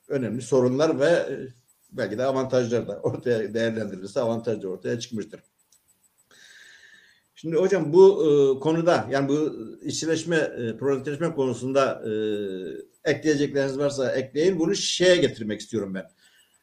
[0.09, 1.47] önemli sorunlar ve e,
[1.91, 5.41] belki de avantajlar da ortaya değerlendirilirse avantajlar ortaya çıkmıştır.
[7.35, 12.11] Şimdi hocam bu e, konuda yani bu işçileşme, e, proleterleşme konusunda e,
[13.11, 14.59] ekleyecekleriniz varsa ekleyin.
[14.59, 16.05] Bunu şeye getirmek istiyorum ben.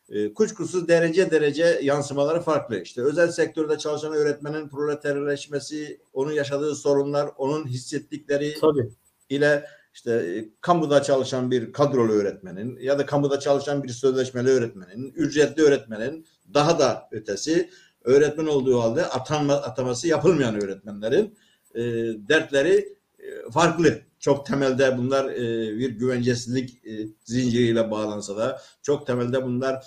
[0.09, 2.81] E, kuşkusuz derece derece yansımaları farklı.
[2.81, 8.91] İşte özel sektörde çalışan öğretmenin proleterleşmesi, onun yaşadığı sorunlar, onun hissettikleri Tabii.
[9.29, 15.13] ile işte e, kamuda çalışan bir kadrolu öğretmenin ya da kamuda çalışan bir sözleşmeli öğretmenin,
[15.17, 17.71] ücretli öğretmenin daha da ötesi
[18.05, 21.39] öğretmen olduğu halde atanma, ataması yapılmayan öğretmenlerin
[21.75, 21.83] e,
[22.29, 24.01] dertleri e, farklı.
[24.19, 29.85] Çok temelde bunlar e, bir güvencesizlik e, zinciriyle bağlansa da çok temelde bunlar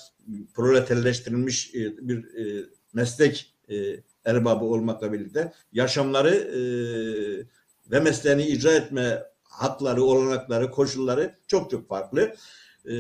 [0.54, 3.76] proleterleştirilmiş e, bir e, meslek e,
[4.26, 6.62] erbabı olmakla birlikte yaşamları e,
[7.92, 9.24] ve mesleğini icra etme
[9.60, 12.36] hatları, olanakları, koşulları çok çok farklı.
[12.90, 12.96] E,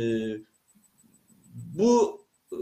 [1.55, 2.59] bu e,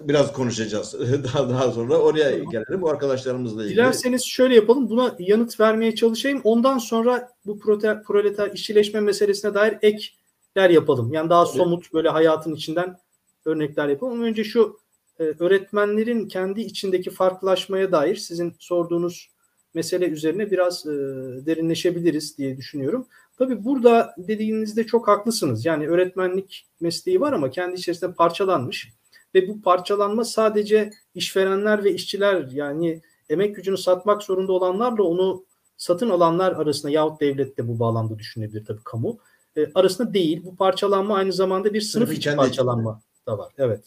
[0.00, 2.50] biraz konuşacağız daha daha sonra oraya tamam.
[2.50, 3.76] gelelim bu arkadaşlarımızla ilgili.
[3.76, 6.40] Dilerseniz şöyle yapalım buna yanıt vermeye çalışayım.
[6.44, 7.58] Ondan sonra bu
[8.06, 11.12] proleter işçileşme meselesine dair ekler yapalım.
[11.12, 12.98] Yani daha somut böyle hayatın içinden
[13.44, 14.22] örnekler yapalım.
[14.22, 14.80] Önce şu
[15.18, 19.30] e, öğretmenlerin kendi içindeki farklılaşmaya dair sizin sorduğunuz
[19.74, 20.90] mesele üzerine biraz e,
[21.46, 23.06] derinleşebiliriz diye düşünüyorum.
[23.38, 25.64] Tabii burada dediğinizde çok haklısınız.
[25.64, 28.92] Yani öğretmenlik mesleği var ama kendi içerisinde parçalanmış
[29.34, 35.44] ve bu parçalanma sadece işverenler ve işçiler yani emek gücünü satmak zorunda olanlarla onu
[35.76, 39.18] satın alanlar arasında yahut devlet de bu bağlamda düşünebilir tabii kamu
[39.56, 40.44] e, arasında değil.
[40.44, 43.52] Bu parçalanma aynı zamanda bir sınıf içi parçalanma da var.
[43.58, 43.84] Evet.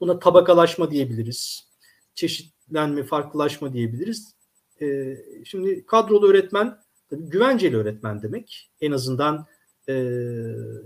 [0.00, 1.68] Buna tabakalaşma diyebiliriz.
[2.14, 4.34] Çeşitlenme, farklılaşma diyebiliriz.
[4.80, 6.78] E, şimdi kadrolu öğretmen
[7.10, 8.70] tabii güvenceli öğretmen demek.
[8.80, 9.46] En azından
[9.88, 10.14] e,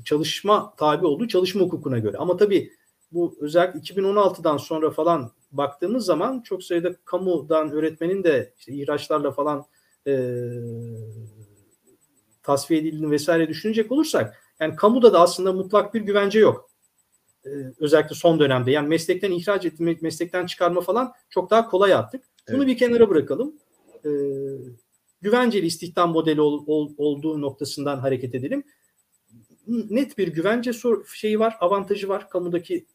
[0.04, 2.16] çalışma tabi olduğu çalışma hukukuna göre.
[2.16, 2.72] Ama tabii
[3.12, 9.64] bu özellikle 2016'dan sonra falan baktığımız zaman çok sayıda kamudan öğretmenin de işte ihraçlarla falan
[10.06, 10.12] e,
[12.42, 16.70] tasfiye edildiğini vesaire düşünecek olursak yani kamuda da aslında mutlak bir güvence yok.
[17.46, 22.24] Ee, özellikle son dönemde yani meslekten ihraç etmek, meslekten çıkarma falan çok daha kolay artık.
[22.48, 22.68] Bunu evet.
[22.68, 23.54] bir kenara bırakalım.
[24.08, 24.10] Ee,
[25.20, 28.64] güvenceli istihdam modeli ol, ol, olduğu noktasından hareket edelim.
[29.66, 30.70] Net bir güvence
[31.14, 32.30] şeyi var, avantajı var.
[32.30, 32.86] Kamudaki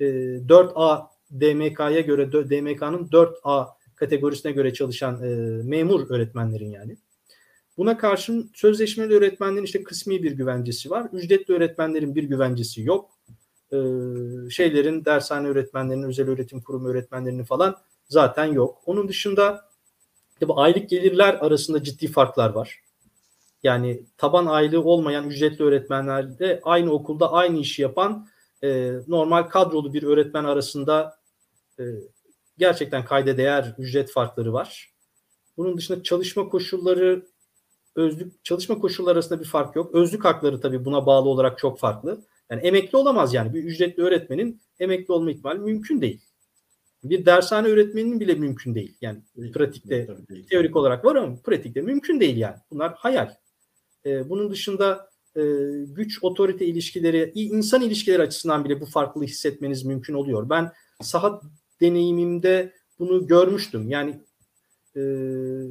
[0.00, 5.28] e, 4A DMK'ya göre DMK'nın 4A kategorisine göre çalışan e,
[5.62, 6.96] memur öğretmenlerin yani.
[7.76, 11.08] Buna karşın sözleşmeli öğretmenlerin işte kısmi bir güvencesi var.
[11.12, 13.10] Ücretli öğretmenlerin bir güvencesi yok.
[13.72, 13.76] Ee,
[14.50, 17.76] şeylerin dershane öğretmenlerinin, özel öğretim kurumu öğretmenlerinin falan
[18.08, 18.82] zaten yok.
[18.86, 19.65] Onun dışında
[20.40, 22.80] tabi aylık gelirler arasında ciddi farklar var.
[23.62, 28.28] Yani taban aylığı olmayan ücretli öğretmenlerde aynı okulda aynı işi yapan
[28.64, 31.18] e, normal kadrolu bir öğretmen arasında
[31.78, 31.84] e,
[32.58, 34.92] gerçekten kayda değer ücret farkları var.
[35.56, 37.26] Bunun dışında çalışma koşulları
[37.94, 39.94] özlük çalışma koşulları arasında bir fark yok.
[39.94, 42.24] Özlük hakları tabii buna bağlı olarak çok farklı.
[42.50, 43.54] Yani emekli olamaz yani.
[43.54, 46.20] Bir ücretli öğretmenin emekli olma ihtimali mümkün değil.
[47.10, 48.96] Bir dershane öğretmeninin bile mümkün değil.
[49.00, 49.20] Yani
[49.54, 50.08] pratikte
[50.50, 52.56] teorik olarak var ama pratikte mümkün değil yani.
[52.70, 53.34] Bunlar hayal.
[54.06, 55.42] Ee, bunun dışında e,
[55.86, 60.50] güç otorite ilişkileri, insan ilişkileri açısından bile bu farklılığı hissetmeniz mümkün oluyor.
[60.50, 61.40] Ben saha
[61.80, 63.88] deneyimimde bunu görmüştüm.
[63.88, 64.20] Yani
[64.96, 65.00] e,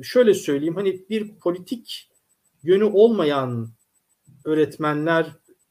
[0.04, 2.10] şöyle söyleyeyim hani bir politik
[2.64, 3.70] yönü olmayan
[4.46, 5.28] öğretmenler,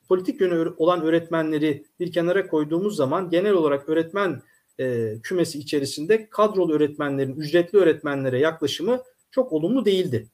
[0.09, 4.43] politik yönü olan öğretmenleri bir kenara koyduğumuz zaman genel olarak öğretmen
[4.79, 10.29] e, kümesi içerisinde kadrolu öğretmenlerin ücretli öğretmenlere yaklaşımı çok olumlu değildi.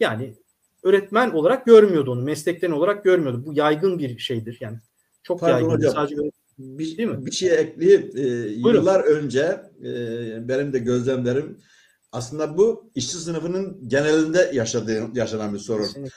[0.00, 0.34] Yani
[0.82, 3.42] öğretmen olarak görmüyordu onu, meslekten olarak görmüyordu.
[3.46, 4.58] Bu yaygın bir şeydir.
[4.60, 4.78] Yani
[5.22, 5.70] çok Pardon yaygın.
[5.70, 5.92] hocam.
[5.92, 6.16] Sadece
[6.58, 7.26] bir, Değil mi?
[7.26, 8.10] bir şey ekleyeyim.
[8.16, 11.58] Ee, yıllar önce e, benim de gözlemlerim
[12.12, 15.84] aslında bu işçi sınıfının genelinde yaşadığı, yaşanan bir sorun.
[15.84, 16.16] Kesinlikle.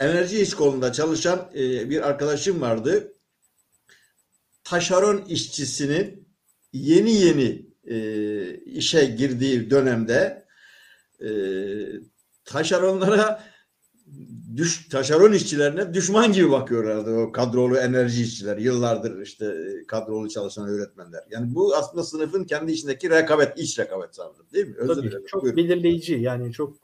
[0.00, 3.12] Enerji iş kolunda çalışan e, bir arkadaşım vardı.
[4.70, 6.28] Taşeron işçisinin
[6.72, 10.46] yeni yeni e, işe girdiği dönemde
[11.20, 11.28] e,
[12.44, 13.44] taşeronlara
[14.56, 18.56] düş, taşeron işçilerine düşman gibi bakıyorlardı o kadrolu enerji işçiler.
[18.56, 21.24] Yıllardır işte e, kadrolu çalışan öğretmenler.
[21.30, 24.74] Yani bu aslında sınıfın kendi içindeki rekabet, iç rekabet sanırım değil mi?
[24.78, 25.24] Özür Tabii dilerim.
[25.26, 25.56] çok Buyurun.
[25.56, 26.76] belirleyici yani çok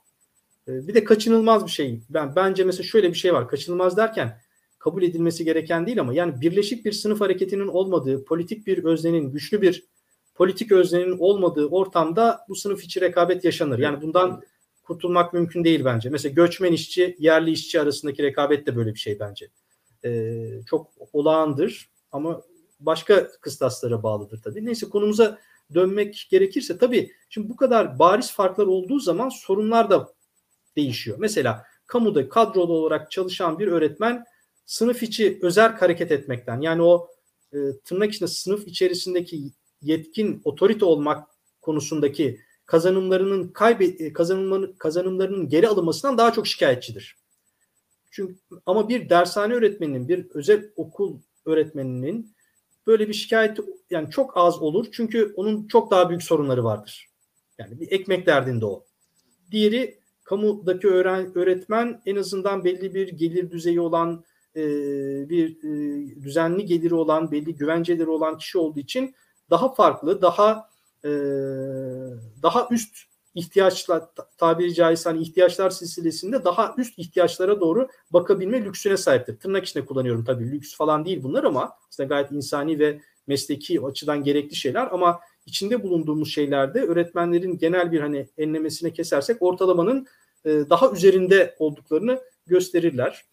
[0.67, 2.01] e, bir de kaçınılmaz bir şey.
[2.09, 3.47] Ben bence mesela şöyle bir şey var.
[3.47, 4.44] Kaçınılmaz derken
[4.85, 9.61] kabul edilmesi gereken değil ama yani birleşik bir sınıf hareketinin olmadığı, politik bir öznenin, güçlü
[9.61, 9.83] bir
[10.35, 13.79] politik öznenin olmadığı ortamda bu sınıf içi rekabet yaşanır.
[13.79, 14.43] Yani bundan
[14.83, 16.09] kurtulmak mümkün değil bence.
[16.09, 19.49] Mesela göçmen işçi, yerli işçi arasındaki rekabet de böyle bir şey bence.
[20.05, 22.41] Ee, çok olağandır ama
[22.79, 24.65] başka kıstaslara bağlıdır tabii.
[24.65, 25.39] Neyse konumuza
[25.73, 30.13] dönmek gerekirse tabii şimdi bu kadar bariz farklar olduğu zaman sorunlar da
[30.75, 31.17] değişiyor.
[31.19, 34.25] Mesela kamuda kadrolu olarak çalışan bir öğretmen
[34.65, 37.07] sınıf içi özerk hareket etmekten yani o
[37.53, 39.51] e, tırnak içinde sınıf içerisindeki
[39.81, 41.27] yetkin otorite olmak
[41.61, 47.15] konusundaki kazanımlarının kaybe kazanımlarının kazanımlarının geri alınmasından daha çok şikayetçidir.
[48.11, 52.35] Çünkü ama bir dershane öğretmeninin, bir özel okul öğretmeninin
[52.87, 54.87] böyle bir şikayeti yani çok az olur.
[54.91, 57.09] Çünkü onun çok daha büyük sorunları vardır.
[57.57, 58.85] Yani bir ekmek derdinde o.
[59.51, 64.23] Diğeri kamudaki öğren, öğretmen en azından belli bir gelir düzeyi olan
[64.55, 64.63] e,
[65.29, 69.15] bir e, düzenli geliri olan, belli güvenceleri olan kişi olduğu için
[69.49, 70.69] daha farklı, daha
[71.03, 71.09] e,
[72.43, 72.97] daha üst
[73.35, 74.03] ihtiyaçlar
[74.37, 79.39] tabiri caizse hani ihtiyaçlar silsilesinde daha üst ihtiyaçlara doğru bakabilme lüksüne sahiptir.
[79.39, 84.23] Tırnak içinde kullanıyorum tabii lüks falan değil bunlar ama aslında gayet insani ve mesleki açıdan
[84.23, 90.07] gerekli şeyler ama içinde bulunduğumuz şeylerde öğretmenlerin genel bir hani enlemesine kesersek ortalamanın
[90.45, 93.25] daha üzerinde olduklarını gösterirler.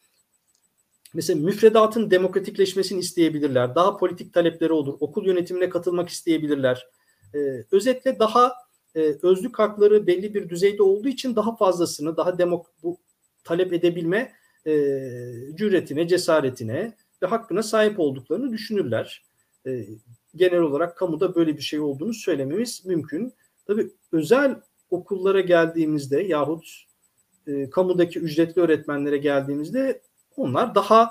[1.14, 3.74] Mesela müfredatın demokratikleşmesini isteyebilirler.
[3.74, 4.94] Daha politik talepleri olur.
[5.00, 6.86] Okul yönetimine katılmak isteyebilirler.
[7.34, 8.52] Ee, özetle daha
[8.94, 12.98] e, özlük hakları belli bir düzeyde olduğu için daha fazlasını, daha demok bu
[13.44, 14.32] talep edebilme
[14.66, 14.72] e,
[15.54, 19.24] cüretine, cesaretine ve hakkına sahip olduklarını düşünürler.
[19.66, 19.86] E,
[20.36, 23.32] genel olarak kamuda böyle bir şey olduğunu söylememiz mümkün.
[23.66, 24.56] Tabii özel
[24.90, 26.84] okullara geldiğimizde yahut
[27.46, 30.00] e, kamudaki ücretli öğretmenlere geldiğimizde
[30.36, 31.10] onlar daha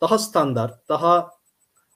[0.00, 1.30] daha standart, daha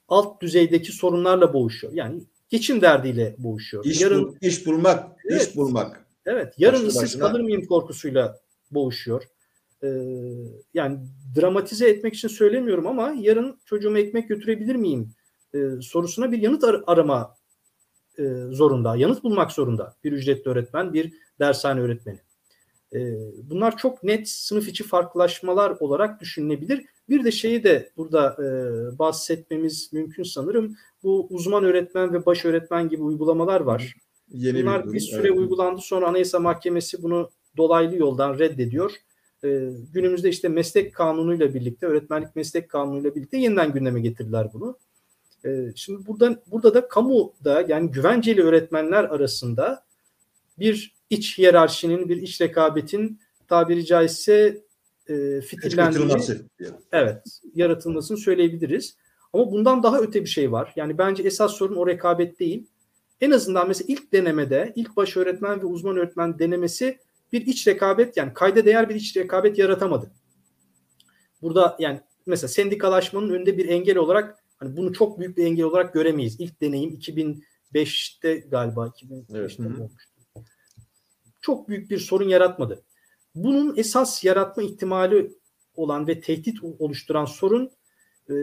[0.09, 1.93] alt düzeydeki sorunlarla boğuşuyor.
[1.93, 3.85] Yani geçim derdiyle boğuşuyor.
[3.85, 5.43] İş, yarın bul- iş bulmak, Evet.
[5.49, 6.07] iş bulmak.
[6.27, 8.39] evet, yarın Başlı işsiz başına- kalır mıyım korkusuyla
[8.71, 9.23] boğuşuyor.
[9.83, 9.89] Ee,
[10.75, 10.99] yani
[11.37, 15.15] dramatize etmek için söylemiyorum ama yarın çocuğuma ekmek götürebilir miyim
[15.55, 17.37] e, sorusuna bir yanıt ar- arama
[18.19, 22.19] e, zorunda, yanıt bulmak zorunda bir ücretli öğretmen, bir dershane öğretmeni.
[22.95, 23.01] E,
[23.51, 26.85] bunlar çok net sınıf içi farklılaşmalar olarak düşünülebilir.
[27.09, 28.49] Bir de şeyi de burada e,
[28.99, 30.77] bahsetmemiz mümkün sanırım.
[31.03, 33.95] Bu uzman öğretmen ve baş öğretmen gibi uygulamalar var.
[34.29, 35.39] Yeni Bunlar bir, durum, süre evet.
[35.39, 38.93] uygulandı sonra Anayasa Mahkemesi bunu dolaylı yoldan reddediyor.
[39.45, 44.79] Ee, günümüzde işte meslek kanunuyla birlikte, öğretmenlik meslek kanunuyla birlikte yeniden gündeme getirdiler bunu.
[45.45, 49.85] Ee, şimdi burada burada da kamuda yani güvenceli öğretmenler arasında
[50.59, 54.63] bir iç hiyerarşinin, bir iç rekabetin tabiri caizse
[55.09, 56.47] e, Kışkırtılması.
[56.93, 58.97] evet yaratılmasını söyleyebiliriz.
[59.33, 60.73] Ama bundan daha öte bir şey var.
[60.77, 62.67] Yani bence esas sorun o rekabet değil.
[63.21, 66.99] En azından mesela ilk denemede, ilk baş öğretmen ve uzman öğretmen denemesi
[67.33, 70.11] bir iç rekabet yani kayda değer bir iç rekabet yaratamadı.
[71.43, 75.95] Burada yani mesela sendikalaşmanın önünde bir engel olarak hani bunu çok büyük bir engel olarak
[75.95, 76.41] göremeyiz.
[76.41, 80.14] İlk deneyim 2005'te galiba 2005'te Evet, olmuştu.
[81.45, 82.83] Çok büyük bir sorun yaratmadı.
[83.35, 85.33] Bunun esas yaratma ihtimali
[85.75, 87.71] olan ve tehdit oluşturan sorun
[88.31, 88.35] e,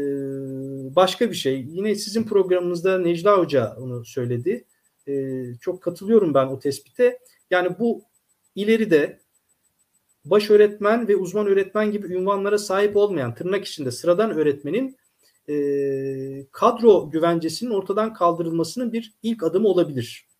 [0.95, 1.61] başka bir şey.
[1.61, 4.65] Yine sizin programınızda Necla Hoca onu söyledi.
[5.07, 7.19] E, çok katılıyorum ben o tespite.
[7.49, 8.03] Yani bu
[8.55, 9.19] ileride
[10.25, 14.97] baş öğretmen ve uzman öğretmen gibi ünvanlara sahip olmayan tırnak içinde sıradan öğretmenin
[15.49, 15.55] e,
[16.51, 20.30] kadro güvencesinin ortadan kaldırılmasının bir ilk adımı olabilir.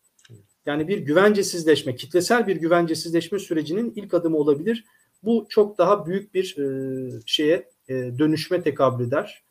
[0.66, 4.86] Yani bir güvencesizleşme, kitlesel bir güvencesizleşme sürecinin ilk adımı olabilir.
[5.24, 9.44] Bu çok daha büyük bir e, şeye e, dönüşme tekabül eder.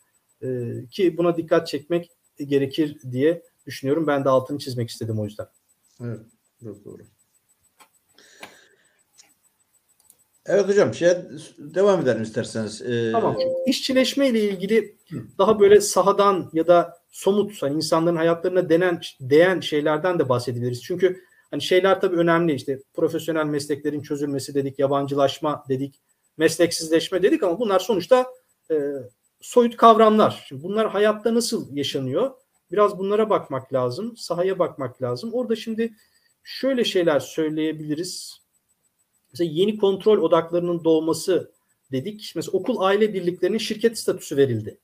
[0.43, 4.07] E, ki buna dikkat çekmek gerekir diye düşünüyorum.
[4.07, 5.47] Ben de altını çizmek istedim o yüzden.
[6.01, 6.21] Evet,
[6.65, 7.03] çok doğru.
[10.47, 11.09] Evet hocam, şey
[11.59, 12.83] devam edelim isterseniz.
[12.83, 13.37] Ee, Tamam.
[13.67, 14.97] İşçileşme ile ilgili
[15.39, 20.83] daha böyle sahadan ya da somut hani insanların hayatlarına denen değen şeylerden de bahsedebiliriz.
[20.83, 26.01] Çünkü hani şeyler tabii önemli işte profesyonel mesleklerin çözülmesi dedik, yabancılaşma dedik,
[26.37, 28.27] mesleksizleşme dedik ama bunlar sonuçta
[28.71, 28.75] e,
[29.41, 30.45] soyut kavramlar.
[30.49, 32.31] Şimdi bunlar hayatta nasıl yaşanıyor?
[32.73, 35.33] Biraz bunlara bakmak lazım, sahaya bakmak lazım.
[35.33, 35.95] Orada şimdi
[36.43, 38.41] şöyle şeyler söyleyebiliriz.
[39.33, 41.53] Mesela yeni kontrol odaklarının doğması
[41.93, 42.33] dedik.
[42.37, 44.79] Mesela okul aile birliklerinin şirket statüsü verildi.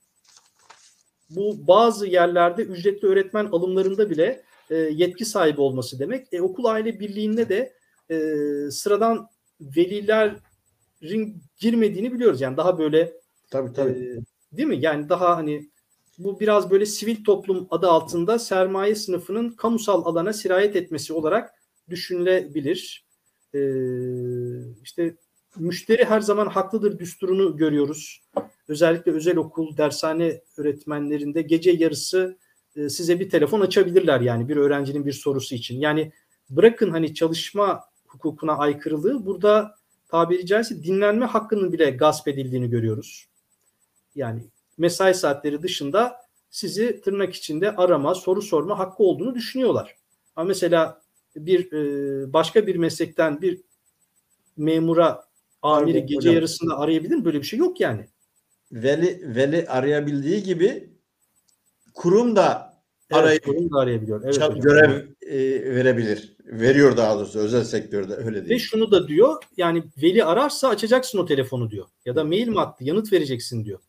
[1.29, 6.33] Bu bazı yerlerde ücretli öğretmen alımlarında bile e, yetki sahibi olması demek.
[6.33, 7.73] E, okul aile birliğinde de
[8.09, 8.17] e,
[8.71, 9.29] sıradan
[9.61, 12.41] velilerin girmediğini biliyoruz.
[12.41, 13.13] Yani daha böyle
[13.51, 13.91] tabii tabii.
[13.91, 14.77] E, değil mi?
[14.79, 15.69] Yani daha hani
[16.17, 21.53] bu biraz böyle sivil toplum adı altında sermaye sınıfının kamusal alana sirayet etmesi olarak
[21.89, 23.07] düşünülebilir.
[23.53, 23.59] E,
[24.83, 25.15] işte
[25.55, 28.21] müşteri her zaman haklıdır düsturunu görüyoruz.
[28.67, 32.37] Özellikle özel okul, dershane öğretmenlerinde gece yarısı
[32.75, 35.79] e, size bir telefon açabilirler yani bir öğrencinin bir sorusu için.
[35.79, 36.11] Yani
[36.49, 39.75] bırakın hani çalışma hukukuna aykırılığı burada
[40.07, 43.27] tabiri caizse dinlenme hakkının bile gasp edildiğini görüyoruz.
[44.15, 44.41] Yani
[44.77, 46.15] mesai saatleri dışında
[46.49, 49.95] sizi tırnak içinde arama, soru sorma hakkı olduğunu düşünüyorlar.
[50.35, 51.01] Ama mesela
[51.35, 53.61] bir e, başka bir meslekten bir
[54.57, 55.25] memura
[55.61, 56.33] amiri gece hocam.
[56.33, 57.25] yarısında arayabilir mi?
[57.25, 58.07] Böyle bir şey yok yani.
[58.71, 60.89] Veli veli arayabildiği gibi
[61.93, 62.73] kurum da
[63.11, 64.21] evet, arayıp kurum da arayabiliyor.
[64.23, 64.59] Evet, hocam.
[64.59, 66.35] görev e, verebilir.
[66.45, 68.49] Veriyor daha doğrusu özel sektörde öyle değil.
[68.49, 71.87] Ve şunu da diyor yani veli ararsa açacaksın o telefonu diyor.
[72.05, 73.79] Ya da mail mi attı yanıt vereceksin diyor.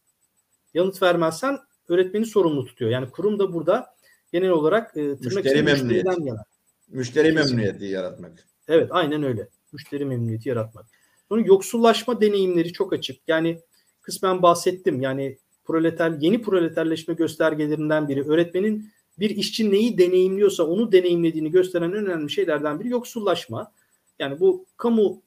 [0.74, 1.58] Yanıt vermezsen
[1.88, 2.90] öğretmeni sorumlu tutuyor.
[2.90, 3.94] Yani kurum da burada
[4.32, 6.08] genel olarak e, müşteri memnuniyeti.
[6.24, 6.44] Yana.
[6.88, 8.48] Müşteri memnuniyeti yaratmak.
[8.68, 9.48] Evet aynen öyle.
[9.72, 10.86] Müşteri memnuniyeti yaratmak.
[11.28, 13.28] Sonra yoksullaşma deneyimleri çok açık.
[13.28, 13.60] Yani
[14.08, 15.00] kısmen bahsettim.
[15.00, 22.30] Yani proleter yeni proleterleşme göstergelerinden biri öğretmenin bir işçi neyi deneyimliyorsa onu deneyimlediğini gösteren önemli
[22.30, 23.72] şeylerden biri yoksullaşma.
[24.18, 25.22] Yani bu kamu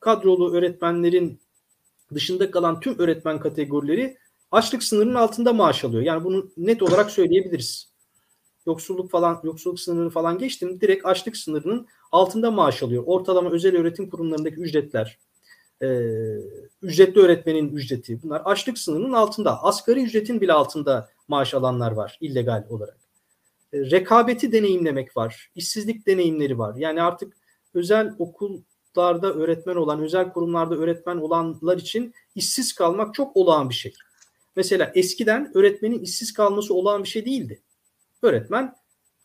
[0.00, 1.40] kadrolu öğretmenlerin
[2.14, 4.16] dışında kalan tüm öğretmen kategorileri
[4.50, 6.02] açlık sınırının altında maaş alıyor.
[6.02, 7.92] Yani bunu net olarak söyleyebiliriz.
[8.66, 10.80] Yoksulluk falan, yoksulluk sınırını falan geçtim.
[10.80, 13.02] Direkt açlık sınırının altında maaş alıyor.
[13.06, 15.18] Ortalama özel öğretim kurumlarındaki ücretler,
[15.82, 15.88] e,
[16.82, 19.62] ücretli öğretmenin ücreti bunlar açlık sınırının altında.
[19.62, 22.98] Asgari ücretin bile altında maaş alanlar var illegal olarak.
[23.72, 25.50] E, rekabeti deneyimlemek var.
[25.54, 26.76] işsizlik deneyimleri var.
[26.76, 27.36] Yani artık
[27.74, 33.94] özel okullarda öğretmen olan, özel kurumlarda öğretmen olanlar için işsiz kalmak çok olağan bir şey.
[34.56, 37.62] Mesela eskiden öğretmenin işsiz kalması olağan bir şey değildi.
[38.22, 38.76] Öğretmen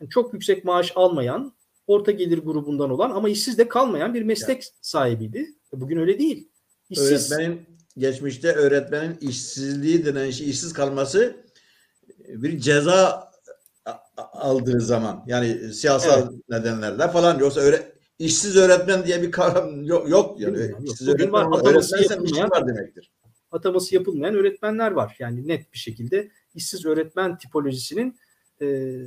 [0.09, 1.53] çok yüksek maaş almayan,
[1.87, 5.53] orta gelir grubundan olan ama işsiz de kalmayan bir meslek sahibiydi.
[5.73, 6.49] Bugün öyle değil.
[6.89, 7.31] İşsiz.
[7.31, 7.61] Öğretmenin
[7.97, 11.35] geçmişte öğretmenin işsizliği denen şey, işsiz kalması
[12.27, 13.31] bir ceza
[14.17, 16.41] aldığı zaman yani siyasal evet.
[16.49, 20.61] nedenlerle falan yoksa öyle işsiz öğretmen diye bir kavram yok, yok yani.
[20.61, 20.79] Yok.
[20.83, 23.11] İşsiz öğretmen var, öğretmensen işçi var demektir.
[23.51, 25.15] Ataması yapılmayan öğretmenler var.
[25.19, 28.19] Yani net bir şekilde işsiz öğretmen tipolojisinin
[28.61, 28.97] e,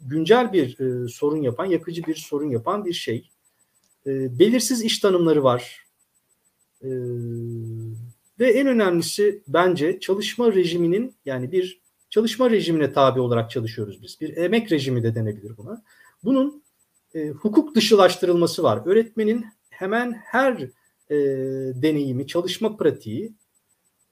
[0.00, 3.30] güncel bir e, sorun yapan, yakıcı bir sorun yapan bir şey.
[4.06, 5.85] E, belirsiz iş tanımları var.
[6.82, 6.88] E,
[8.40, 14.20] ve en önemlisi bence çalışma rejiminin yani bir çalışma rejimine tabi olarak çalışıyoruz biz.
[14.20, 15.82] Bir emek rejimi de denebilir buna.
[16.24, 16.62] Bunun
[17.14, 18.82] e, hukuk dışılaştırılması var.
[18.86, 20.60] Öğretmenin hemen her
[21.10, 21.16] e,
[21.82, 23.32] deneyimi, çalışma pratiği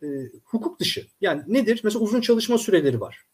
[0.03, 0.07] e,
[0.45, 1.07] hukuk dışı.
[1.21, 1.81] Yani nedir?
[1.85, 3.25] Mesela uzun çalışma süreleri var.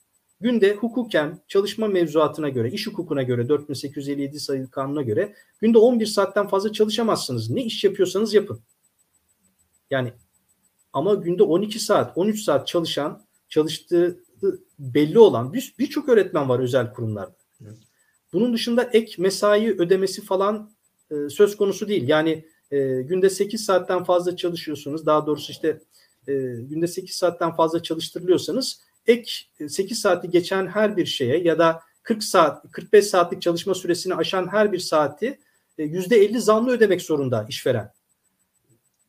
[0.40, 6.48] Günde hukuken çalışma mevzuatına göre, iş hukukuna göre 4857 sayılı kanuna göre günde 11 saatten
[6.48, 7.50] fazla çalışamazsınız.
[7.50, 8.60] Ne iş yapıyorsanız yapın.
[9.90, 10.12] Yani
[10.92, 14.24] ama günde 12 saat, 13 saat çalışan, çalıştığı
[14.78, 17.36] belli olan birçok bir öğretmen var özel kurumlarda.
[18.32, 20.70] Bunun dışında ek mesai ödemesi falan
[21.10, 22.08] e, söz konusu değil.
[22.08, 25.06] Yani e, günde 8 saatten fazla çalışıyorsunuz.
[25.06, 25.80] Daha doğrusu işte
[26.28, 29.32] e, günde 8 saatten fazla çalıştırılıyorsanız ek
[29.68, 34.48] 8 saati geçen her bir şeye ya da 40 saat 45 saatlik çalışma süresini aşan
[34.48, 35.38] her bir saati
[35.78, 37.92] %50 e, zamlı ödemek zorunda işveren.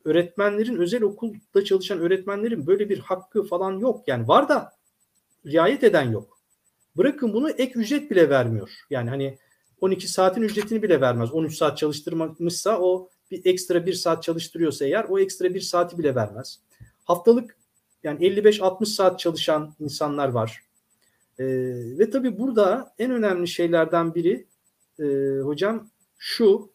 [0.06, 4.08] Öğretmenlerin özel okulda çalışan öğretmenlerin böyle bir hakkı falan yok.
[4.08, 4.74] Yani var da
[5.46, 6.40] riayet eden yok.
[6.98, 8.70] Bırakın bunu ek ücret bile vermiyor.
[8.90, 9.38] Yani hani
[9.82, 11.32] 12 saatin ücretini bile vermez.
[11.32, 16.16] 13 saat çalıştırmışsa o bir ekstra bir saat çalıştırıyorsa eğer o ekstra bir saati bile
[16.16, 16.60] vermez.
[17.04, 17.56] Haftalık
[18.04, 20.64] yani 55-60 saat çalışan insanlar var.
[21.40, 21.46] Ee,
[22.00, 24.46] ve tabii burada en önemli şeylerden biri
[25.00, 25.06] e,
[25.40, 26.71] hocam şu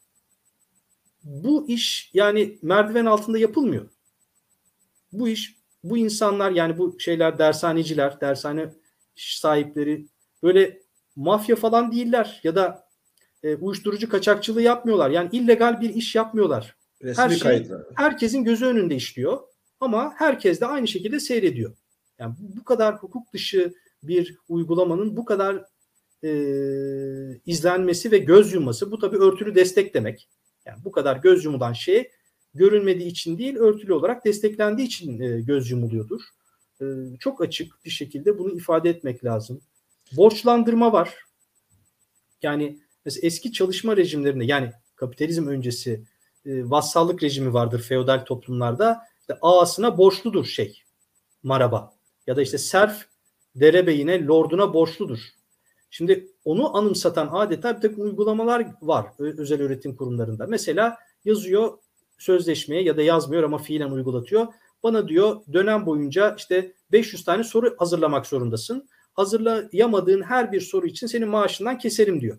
[1.26, 3.88] bu iş yani merdiven altında yapılmıyor.
[5.12, 8.72] Bu iş bu insanlar yani bu şeyler dershaneciler, dershane
[9.16, 10.06] sahipleri
[10.42, 10.82] böyle
[11.16, 12.88] mafya falan değiller ya da
[13.42, 15.10] e, uyuşturucu kaçakçılığı yapmıyorlar.
[15.10, 16.76] Yani illegal bir iş yapmıyorlar.
[17.02, 17.82] Resmi Her şey kayıtlar.
[17.94, 19.40] herkesin gözü önünde işliyor
[19.80, 21.76] ama herkes de aynı şekilde seyrediyor.
[22.18, 25.64] Yani bu kadar hukuk dışı bir uygulamanın bu kadar
[26.24, 26.30] e,
[27.46, 30.28] izlenmesi ve göz yumması bu tabii örtülü destek demek.
[30.66, 32.10] Yani bu kadar göz yumulan şey
[32.54, 36.20] görünmediği için değil örtülü olarak desteklendiği için e, göz yumuluyordur.
[36.80, 36.84] E,
[37.18, 39.60] çok açık bir şekilde bunu ifade etmek lazım.
[40.12, 41.14] Borçlandırma var.
[42.42, 46.04] Yani mesela eski çalışma rejimlerinde yani kapitalizm öncesi
[46.46, 49.00] e, vassallık rejimi vardır feodal toplumlarda.
[49.20, 50.82] İşte ağasına borçludur şey
[51.42, 51.94] maraba
[52.26, 53.06] ya da işte serf
[53.54, 55.18] derebeyine lorduna borçludur.
[55.90, 60.46] Şimdi onu anımsatan adeta bir takım uygulamalar var özel öğretim kurumlarında.
[60.46, 61.78] Mesela yazıyor
[62.18, 64.46] sözleşmeye ya da yazmıyor ama fiilen uygulatıyor.
[64.82, 68.88] Bana diyor dönem boyunca işte 500 tane soru hazırlamak zorundasın.
[69.12, 72.38] Hazırlayamadığın her bir soru için senin maaşından keserim diyor.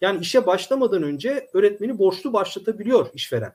[0.00, 3.52] Yani işe başlamadan önce öğretmeni borçlu başlatabiliyor işveren.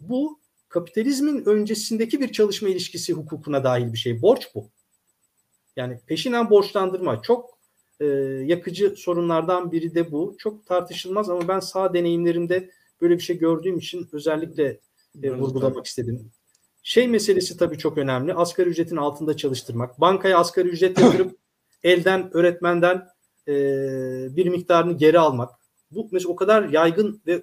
[0.00, 4.22] Bu kapitalizmin öncesindeki bir çalışma ilişkisi hukukuna dahil bir şey.
[4.22, 4.70] Borç bu.
[5.76, 7.55] Yani peşinen borçlandırma çok
[8.00, 8.06] e,
[8.46, 10.36] yakıcı sorunlardan biri de bu.
[10.38, 12.70] Çok tartışılmaz ama ben sağ deneyimlerimde
[13.00, 14.80] böyle bir şey gördüğüm için özellikle
[15.22, 16.30] e, vurgulamak istedim.
[16.82, 18.34] Şey meselesi tabii çok önemli.
[18.34, 20.00] Asgari ücretin altında çalıştırmak.
[20.00, 21.36] Bankaya asgari ücret yatırıp
[21.82, 23.06] elden öğretmenden
[23.48, 23.52] e,
[24.36, 25.50] bir miktarını geri almak.
[25.90, 27.42] Bu mesela o kadar yaygın ve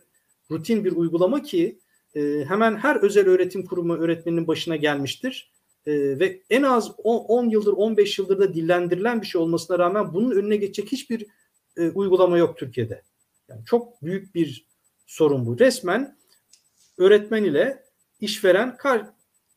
[0.52, 1.80] rutin bir uygulama ki
[2.16, 5.52] e, hemen her özel öğretim kurumu öğretmeninin başına gelmiştir.
[5.86, 10.14] E, ve en az 10, 10 yıldır 15 yıldır da dillendirilen bir şey olmasına rağmen
[10.14, 11.28] bunun önüne geçecek hiçbir
[11.78, 13.04] e, uygulama yok Türkiye'de.
[13.48, 14.68] Yani çok büyük bir
[15.08, 15.60] sorun bu.
[15.60, 16.18] Resmen
[16.98, 17.84] öğretmen ile
[18.20, 19.06] işveren kar,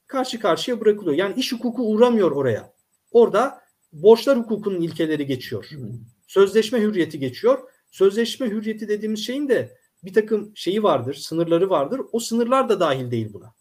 [0.06, 1.16] karşı karşıya bırakılıyor.
[1.16, 2.72] Yani iş hukuku uğramıyor oraya.
[3.10, 3.60] Orada
[3.92, 5.68] borçlar hukukunun ilkeleri geçiyor.
[6.26, 7.58] Sözleşme hürriyeti geçiyor.
[7.90, 12.00] Sözleşme hürriyeti dediğimiz şeyin de bir takım şeyi vardır, sınırları vardır.
[12.12, 13.54] O sınırlar da dahil değil buna.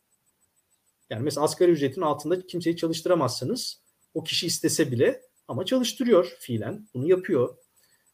[1.09, 3.81] Yani mesela asgari ücretin altında kimseyi çalıştıramazsınız.
[4.13, 6.87] O kişi istese bile ama çalıştırıyor fiilen.
[6.93, 7.57] Bunu yapıyor.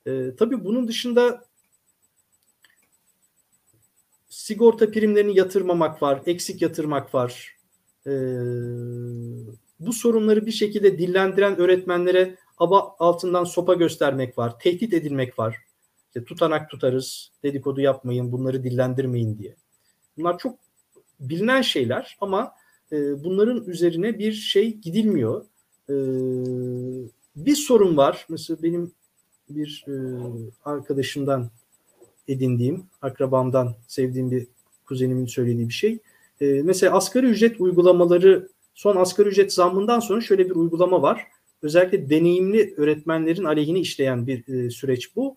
[0.08, 1.46] Ee, tabii bunun dışında
[4.30, 7.58] sigorta primlerini yatırmamak var, eksik yatırmak var.
[8.08, 8.12] Ee,
[9.80, 15.58] bu sorunları bir şekilde dillendiren öğretmenlere aba altından sopa göstermek var, tehdit edilmek var.
[16.08, 19.56] İşte tutanak tutarız, dedikodu yapmayın, bunları dillendirmeyin diye.
[20.18, 20.60] Bunlar çok
[21.20, 22.54] bilinen şeyler ama
[22.92, 25.46] e, bunların üzerine bir şey gidilmiyor.
[25.90, 25.96] E,
[27.36, 28.26] bir sorun var.
[28.30, 28.92] Mesela benim
[29.50, 29.94] bir e,
[30.66, 31.50] arkadaşımdan
[32.28, 34.48] edindiğim, akrabamdan sevdiğim bir
[34.86, 36.00] kuzenimin söylediği bir şey.
[36.42, 41.28] E, mesela asgari ücret uygulamaları son asgari ücret zammından sonra şöyle bir uygulama var.
[41.62, 45.36] Özellikle deneyimli öğretmenlerin aleyhine işleyen bir e, süreç bu.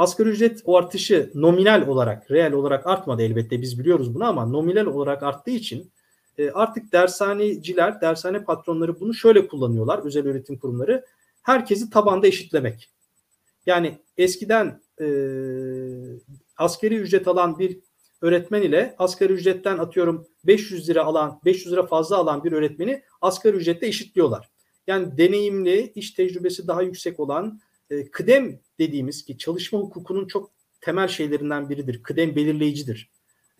[0.00, 4.86] Asgari ücret o artışı nominal olarak, reel olarak artmadı elbette biz biliyoruz bunu ama nominal
[4.86, 5.90] olarak arttığı için
[6.38, 11.04] e, artık dershaneciler, dershane patronları bunu şöyle kullanıyorlar özel öğretim kurumları.
[11.42, 12.90] Herkesi tabanda eşitlemek.
[13.66, 15.06] Yani eskiden e,
[16.56, 17.78] askeri ücret alan bir
[18.20, 23.56] öğretmen ile asgari ücretten atıyorum 500 lira alan 500 lira fazla alan bir öğretmeni asgari
[23.56, 24.50] ücretle eşitliyorlar.
[24.86, 31.08] Yani deneyimli, iş tecrübesi daha yüksek olan e, kıdem dediğimiz ki çalışma hukukunun çok temel
[31.08, 32.02] şeylerinden biridir.
[32.02, 33.10] Kıdem belirleyicidir.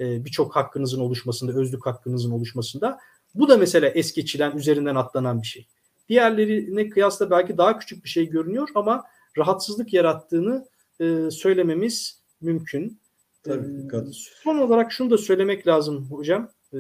[0.00, 2.98] E, Birçok hakkınızın oluşmasında, özlük hakkınızın oluşmasında.
[3.34, 5.66] Bu da mesela es geçilen, üzerinden atlanan bir şey.
[6.08, 9.04] Diğerlerine kıyasla belki daha küçük bir şey görünüyor ama
[9.38, 10.68] rahatsızlık yarattığını
[11.00, 13.00] e, söylememiz mümkün.
[13.42, 14.12] Tabii, e,
[14.42, 16.50] son olarak şunu da söylemek lazım hocam.
[16.72, 16.78] E,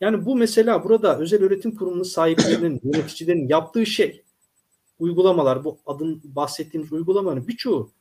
[0.00, 4.24] yani bu mesela burada özel öğretim kurumunun sahiplerinin, yöneticilerin yaptığı şey
[4.98, 7.92] uygulamalar, bu adın bahsettiğimiz uygulamaların birçoğu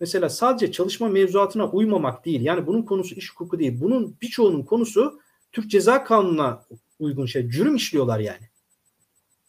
[0.00, 2.40] mesela sadece çalışma mevzuatına uymamak değil.
[2.40, 3.80] Yani bunun konusu iş hukuku değil.
[3.80, 5.20] Bunun birçoğunun konusu
[5.52, 6.64] Türk Ceza Kanunu'na
[6.98, 7.48] uygun şey.
[7.48, 8.48] Cürüm işliyorlar yani.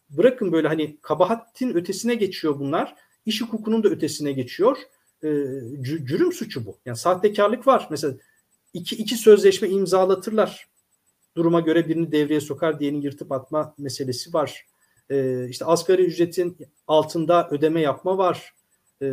[0.10, 2.96] bırakın böyle hani kabahatin ötesine geçiyor bunlar.
[3.26, 4.78] İş hukukunun da ötesine geçiyor.
[5.24, 5.30] E,
[5.82, 6.78] cürüm suçu bu.
[6.86, 7.88] Yani sahtekarlık var.
[7.90, 8.14] Mesela
[8.74, 10.68] iki, iki sözleşme imzalatırlar.
[11.38, 14.66] Duruma göre birini devreye sokar, diğerini yırtıp atma meselesi var.
[15.10, 18.54] E, işte asgari ücretin altında ödeme yapma var.
[19.02, 19.08] E,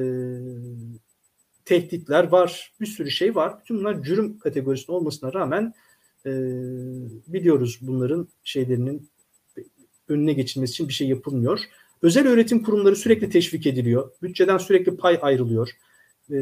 [1.65, 2.73] tehditler var.
[2.81, 3.61] Bir sürü şey var.
[3.61, 5.75] Bütün bunlar cürüm kategorisinde olmasına rağmen
[6.27, 6.31] e,
[7.27, 9.11] biliyoruz bunların şeylerinin
[10.09, 11.61] önüne geçilmesi için bir şey yapılmıyor.
[12.03, 14.11] Özel öğretim kurumları sürekli teşvik ediliyor.
[14.23, 15.71] Bütçeden sürekli pay ayrılıyor.
[16.31, 16.37] E,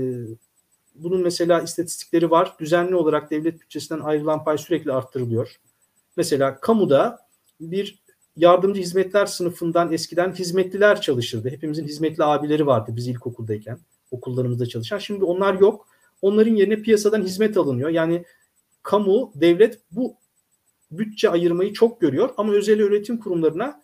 [0.94, 2.54] bunun mesela istatistikleri var.
[2.60, 5.56] Düzenli olarak devlet bütçesinden ayrılan pay sürekli arttırılıyor.
[6.16, 7.18] Mesela kamuda
[7.60, 8.02] bir
[8.38, 11.50] yardımcı hizmetler sınıfından eskiden hizmetliler çalışırdı.
[11.50, 13.78] Hepimizin hizmetli abileri vardı biz ilkokuldayken
[14.10, 14.98] okullarımızda çalışan.
[14.98, 15.88] Şimdi onlar yok.
[16.22, 17.90] Onların yerine piyasadan hizmet alınıyor.
[17.90, 18.24] Yani
[18.82, 20.16] kamu, devlet bu
[20.90, 23.82] bütçe ayırmayı çok görüyor ama özel öğretim kurumlarına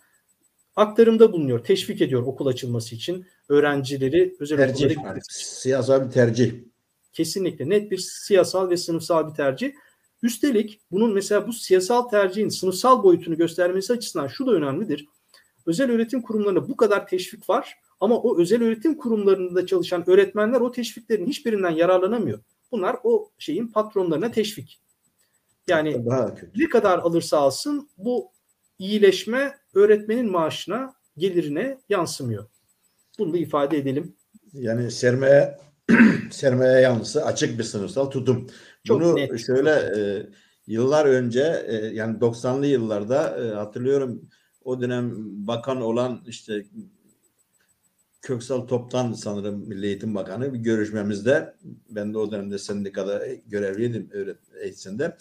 [0.75, 1.63] aktarımda bulunuyor.
[1.63, 6.53] Teşvik ediyor okul açılması için öğrencileri özel tercih, okullara yani, siyasal bir tercih.
[7.13, 9.71] Kesinlikle net bir siyasal ve sınıfsal bir tercih.
[10.25, 15.05] Üstelik bunun mesela bu siyasal tercihin sınıfsal boyutunu göstermesi açısından şu da önemlidir.
[15.65, 20.71] Özel öğretim kurumlarına bu kadar teşvik var ama o özel öğretim kurumlarında çalışan öğretmenler o
[20.71, 22.39] teşviklerin hiçbirinden yararlanamıyor.
[22.71, 24.81] Bunlar o şeyin patronlarına teşvik.
[25.67, 26.05] Yani
[26.57, 28.31] ne kadar alırsa alsın bu
[28.79, 32.45] iyileşme öğretmenin maaşına, gelirine yansımıyor.
[33.19, 34.15] Bunu da ifade edelim.
[34.53, 35.57] Yani sermaye
[36.31, 38.47] sermaye yanlısı açık bir sınıfsal tutum.
[38.85, 39.39] Çok Bunu net.
[39.45, 40.29] şöyle e,
[40.67, 44.29] yıllar önce e, yani 90'lı yıllarda e, hatırlıyorum
[44.63, 45.13] o dönem
[45.47, 46.65] bakan olan işte
[48.21, 51.55] Köksal Top'tan sanırım Milli Eğitim Bakanı bir görüşmemizde
[51.89, 54.09] ben de o dönemde sendikada görevliydim
[54.61, 55.17] eğitimde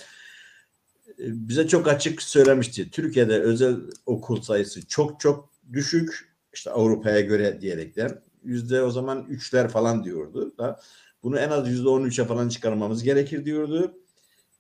[1.18, 2.90] bize çok açık söylemişti.
[2.90, 8.18] Türkiye'de özel okul sayısı çok çok düşük işte Avrupa'ya göre diyerekler.
[8.44, 10.54] Yüzde o zaman üçler falan diyordu.
[10.58, 10.80] Da
[11.24, 13.98] bunu en az yüzde on üçe falan çıkarmamız gerekir diyordu.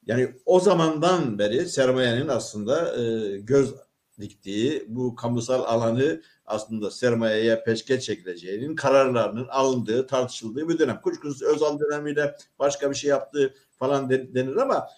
[0.06, 3.74] Yani o zamandan beri sermayenin aslında e, göz
[4.20, 11.00] diktiği bu kamusal alanı aslında sermayeye peşke çekileceğinin kararlarının alındığı, tartışıldığı bir dönem.
[11.00, 14.88] Kuşkusuz Özal dönemiyle başka bir şey yaptığı falan denir ama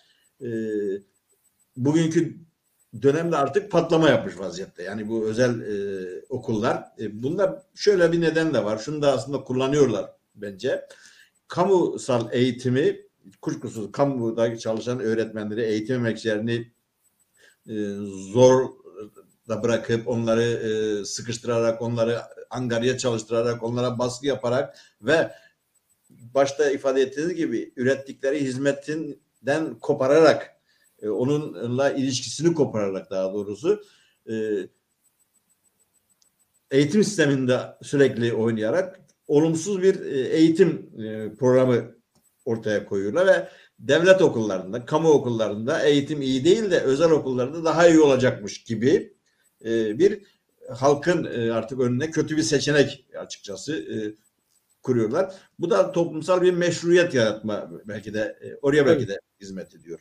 [0.42, 0.48] e,
[1.76, 2.36] bugünkü
[3.02, 4.82] dönemde artık patlama yapmış vaziyette.
[4.82, 6.84] Yani bu özel e, okullar.
[6.98, 8.78] E, bunda şöyle bir neden de var.
[8.78, 10.86] Şunu da aslında kullanıyorlar bence.
[11.48, 13.06] Kamusal eğitimi
[13.40, 16.72] kuşkusuz kamuda çalışan öğretmenleri, eğitim emekçilerini
[17.68, 17.74] e,
[18.32, 18.68] zor
[19.48, 25.32] da bırakıp onları e, sıkıştırarak, onları angarya çalıştırarak, onlara baskı yaparak ve
[26.10, 30.56] başta ifade ettiğiniz gibi ürettikleri hizmetinden kopararak
[31.02, 33.82] e, onunla ilişkisini kopararak daha doğrusu
[34.30, 34.34] e,
[36.70, 41.96] eğitim sisteminde sürekli oynayarak olumsuz bir e, eğitim e, programı
[42.44, 43.48] ortaya koyuyorlar ve
[43.78, 49.16] devlet okullarında, kamu okullarında eğitim iyi değil de özel okullarda daha iyi olacakmış gibi
[49.64, 50.22] e, bir
[50.70, 53.84] halkın artık önüne kötü bir seçenek açıkçası
[54.82, 55.34] kuruyorlar.
[55.58, 59.98] Bu da toplumsal bir meşruiyet yaratma belki de oraya belki de hizmet ediyor.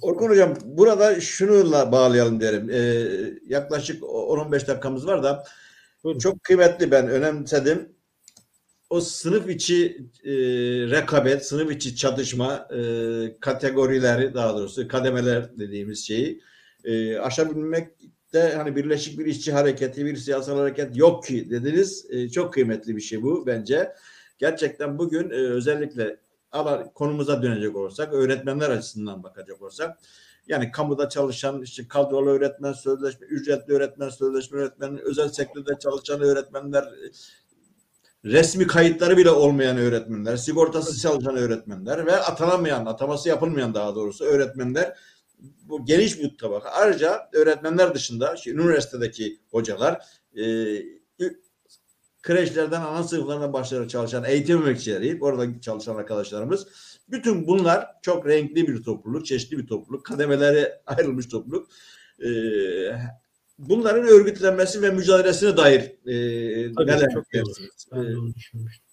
[0.00, 2.70] Orkun Hocam burada şununla bağlayalım derim.
[2.70, 5.44] Ee, yaklaşık 10-15 dakikamız var da
[6.04, 6.18] Buyurun.
[6.18, 7.92] çok kıymetli ben önemsedim.
[8.90, 10.32] O sınıf içi e,
[10.90, 12.80] rekabet, sınıf içi çatışma e,
[13.40, 16.40] kategorileri daha doğrusu kademeler dediğimiz şeyi
[16.84, 22.06] e, aşabilmekte hani birleşik bir işçi hareketi, bir siyasal hareket yok ki dediniz.
[22.10, 23.92] E, çok kıymetli bir şey bu bence.
[24.38, 26.16] Gerçekten bugün e, özellikle
[26.52, 29.98] ala konumuza dönecek olursak, öğretmenler açısından bakacak olursak,
[30.50, 36.84] yani kamuda çalışan işte kadrolu öğretmen sözleşme, ücretli öğretmen sözleşme öğretmen, özel sektörde çalışan öğretmenler,
[38.24, 44.96] resmi kayıtları bile olmayan öğretmenler, sigortası çalışan öğretmenler ve atanamayan, ataması yapılmayan daha doğrusu öğretmenler
[45.38, 46.70] bu geniş bir tabaka.
[46.70, 50.02] Ayrıca öğretmenler dışında işte, üniversitedeki hocalar,
[50.36, 50.44] e,
[52.22, 56.66] kreşlerden ana sınıflarına başlayarak çalışan eğitim emekçileri, orada çalışan arkadaşlarımız.
[57.10, 61.68] Bütün bunlar çok renkli bir topluluk, çeşitli bir topluluk, kademeleri ayrılmış topluluk.
[62.24, 62.28] Ee,
[63.58, 67.44] bunların örgütlenmesi ve mücadelesine dair e, Tabii, neler çok ben
[68.06, 68.86] de onu düşünmüştüm.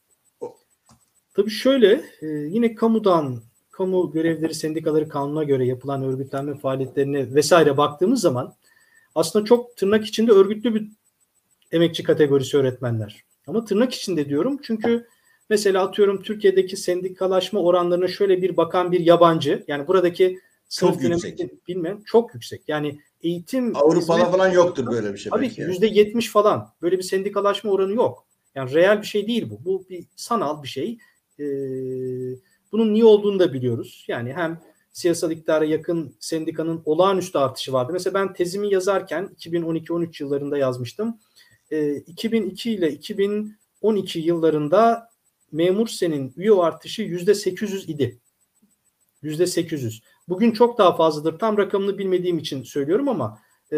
[1.34, 8.22] Tabii şöyle, e, yine kamudan, kamu görevleri sendikaları kanuna göre yapılan örgütlenme faaliyetlerine vesaire baktığımız
[8.22, 8.56] zaman
[9.16, 10.90] aslında çok tırnak içinde örgütlü bir
[11.72, 13.24] emekçi kategorisi öğretmenler.
[13.48, 15.08] Ama tırnak içinde diyorum çünkü
[15.50, 20.40] mesela atıyorum Türkiye'deki sendikalaşma oranlarına şöyle bir bakan bir yabancı yani buradaki
[20.70, 21.68] Çok yüksek.
[21.68, 22.62] bilmeyen çok yüksek.
[22.68, 25.30] Yani eğitim Avrupa'da hizmet- falan yoktur böyle bir şey.
[25.30, 26.70] Tabii ki yüzde yetmiş falan.
[26.82, 28.26] Böyle bir sendikalaşma oranı yok.
[28.56, 29.66] Yani reel bir şey değil bu.
[29.66, 30.98] Bu bir sanal bir şey.
[31.40, 31.44] Ee,
[32.72, 34.06] bunun niye olduğunu da biliyoruz.
[34.08, 37.94] Yani hem siyasal iktidara yakın sendikanın olağanüstü artışı vardı.
[37.94, 41.18] Mesela ben tezimi yazarken 2012-13 yıllarında yazmıştım.
[41.72, 45.10] Ee, 2002 ile 2012 yıllarında
[45.52, 48.20] memur senin üye artışı yüzde 800 idi.
[49.22, 50.02] Yüzde 800.
[50.28, 51.40] Bugün çok daha fazladır.
[51.40, 53.40] Tam rakamını bilmediğim için söylüyorum ama
[53.74, 53.78] e,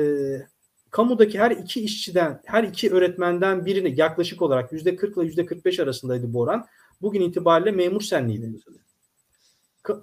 [0.90, 5.80] kamudaki her iki işçiden, her iki öğretmenden birini yaklaşık olarak yüzde 40 ile yüzde 45
[5.80, 6.68] arasındaydı bu oran.
[7.02, 8.60] Bugün itibariyle memur senliydi.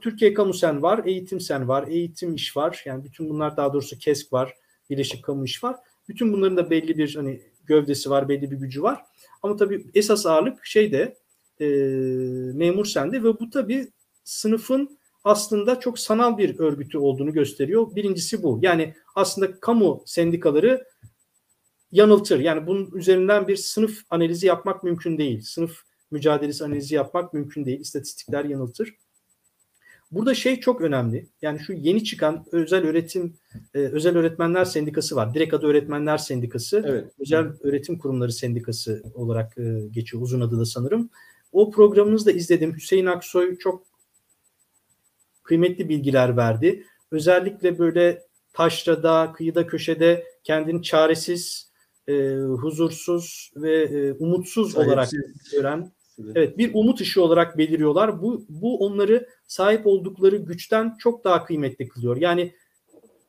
[0.01, 2.83] Türkiye Kamu Sen var, Eğitim Sen var, Eğitim İş var.
[2.85, 4.55] Yani bütün bunlar daha doğrusu KESK var,
[4.91, 5.77] Birleşik Kamu İş var.
[6.09, 9.05] Bütün bunların da belli bir hani gövdesi var, belli bir gücü var.
[9.43, 11.17] Ama tabii esas ağırlık şeyde
[11.61, 11.67] e,
[12.55, 13.89] memur sende ve bu tabii
[14.25, 17.97] sınıfın aslında çok sanal bir örgütü olduğunu gösteriyor.
[17.97, 18.59] Birincisi bu.
[18.63, 20.85] Yani aslında kamu sendikaları
[21.93, 22.41] yanıltır.
[22.41, 25.41] Yani bunun üzerinden bir sınıf analizi yapmak mümkün değil.
[25.41, 27.81] Sınıf mücadelesi analizi yapmak mümkün değil.
[27.81, 28.95] İstatistikler yanıltır.
[30.11, 31.27] Burada şey çok önemli.
[31.43, 33.37] Yani şu yeni çıkan özel öğretim
[33.75, 35.35] e, özel öğretmenler sendikası var.
[35.35, 36.85] Direkt adı öğretmenler sendikası.
[36.87, 37.13] Evet.
[37.19, 41.11] Özel Öğretim Kurumları Sendikası olarak e, geçiyor uzun adı da sanırım.
[41.57, 42.75] O programınızı da izledim.
[42.75, 43.87] Hüseyin Aksoy çok
[45.43, 46.87] kıymetli bilgiler verdi.
[47.11, 51.73] Özellikle böyle taşrada, kıyıda, köşede kendini çaresiz,
[52.09, 55.51] e, huzursuz ve e, umutsuz olarak Sahipsiz.
[55.53, 55.93] gören
[56.35, 58.23] Evet bir umut ışığı olarak beliriyorlar.
[58.23, 62.17] Bu, bu onları sahip oldukları güçten çok daha kıymetli kılıyor.
[62.17, 62.55] Yani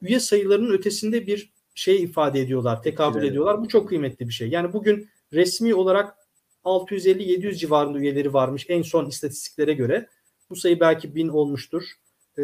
[0.02, 3.30] üye sayılarının ötesinde bir şey ifade ediyorlar, tekabül Evet.
[3.30, 3.62] ediyorlar.
[3.62, 4.50] Bu çok kıymetli bir şey.
[4.50, 6.27] Yani bugün resmi olarak
[6.68, 10.08] 650-700 civarında üyeleri varmış en son istatistiklere göre.
[10.50, 11.84] Bu sayı belki 1000 olmuştur.
[12.38, 12.44] Ee,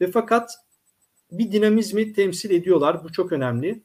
[0.00, 0.54] ve fakat
[1.32, 3.04] bir dinamizmi temsil ediyorlar.
[3.04, 3.82] Bu çok önemli.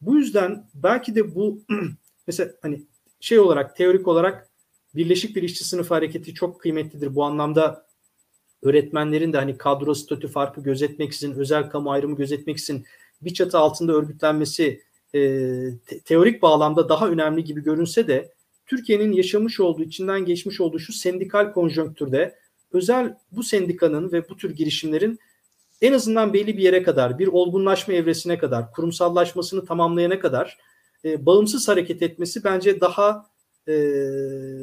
[0.00, 1.62] Bu yüzden belki de bu
[2.26, 2.82] mesela hani
[3.20, 4.50] şey olarak teorik olarak
[4.94, 7.14] Birleşik bir işçi sınıfı hareketi çok kıymetlidir.
[7.14, 7.86] Bu anlamda
[8.62, 12.84] öğretmenlerin de hani kadro statü farkı gözetmeksizin, özel kamu ayrımı gözetmeksizin
[13.22, 14.82] bir çatı altında örgütlenmesi
[15.14, 15.20] e,
[15.86, 18.32] te- teorik bağlamda daha önemli gibi görünse de
[18.70, 22.38] Türkiye'nin yaşamış olduğu, içinden geçmiş olduğu şu sendikal konjonktürde
[22.72, 25.18] özel bu sendikanın ve bu tür girişimlerin
[25.82, 30.58] en azından belli bir yere kadar, bir olgunlaşma evresine kadar, kurumsallaşmasını tamamlayana kadar
[31.04, 33.26] e, bağımsız hareket etmesi bence daha
[33.68, 33.72] e,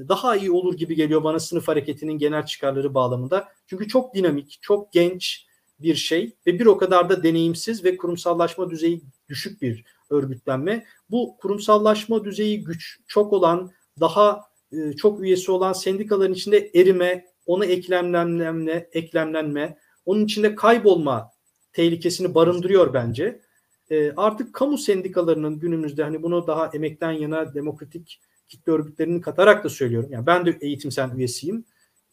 [0.09, 3.47] daha iyi olur gibi geliyor bana sınıf hareketinin genel çıkarları bağlamında.
[3.67, 5.45] Çünkü çok dinamik, çok genç
[5.79, 10.85] bir şey ve bir o kadar da deneyimsiz ve kurumsallaşma düzeyi düşük bir örgütlenme.
[11.09, 14.41] Bu kurumsallaşma düzeyi güç çok olan, daha
[14.71, 21.31] e, çok üyesi olan sendikaların içinde erime, ona eklemlenme, eklemlenme, onun içinde kaybolma
[21.73, 23.41] tehlikesini barındırıyor bence.
[23.89, 29.69] E, artık kamu sendikalarının günümüzde hani bunu daha emekten yana demokratik kitle örgütlerini katarak da
[29.69, 30.09] söylüyorum.
[30.11, 31.65] Yani ben de eğitimsel üyesiyim.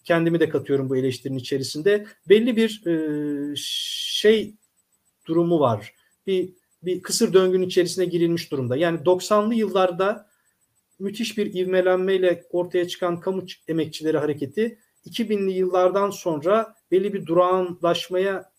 [0.04, 2.06] Kendimi de katıyorum bu eleştirinin içerisinde.
[2.28, 4.54] Belli bir e, şey
[5.26, 5.94] durumu var.
[6.26, 8.76] Bir bir kısır döngünün içerisine girilmiş durumda.
[8.76, 10.26] Yani 90'lı yıllarda
[10.98, 18.52] müthiş bir ivmelenmeyle ortaya çıkan kamu emekçileri hareketi 2000'li yıllardan sonra belli bir durağanlaşmaya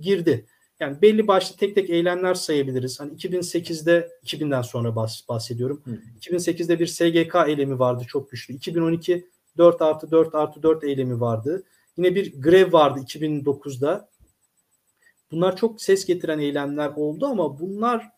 [0.00, 0.46] girdi.
[0.80, 3.00] Yani belli başlı tek tek eylemler sayabiliriz.
[3.00, 5.82] Hani 2008'de 2000'den sonra bahs- bahsediyorum.
[5.84, 5.98] Hı.
[6.20, 8.54] 2008'de bir SGK eylemi vardı çok güçlü.
[8.54, 11.64] 2012 4 artı 4 artı 4 eylemi vardı.
[11.96, 14.10] Yine bir grev vardı 2009'da.
[15.30, 18.10] Bunlar çok ses getiren eylemler oldu ama bunlar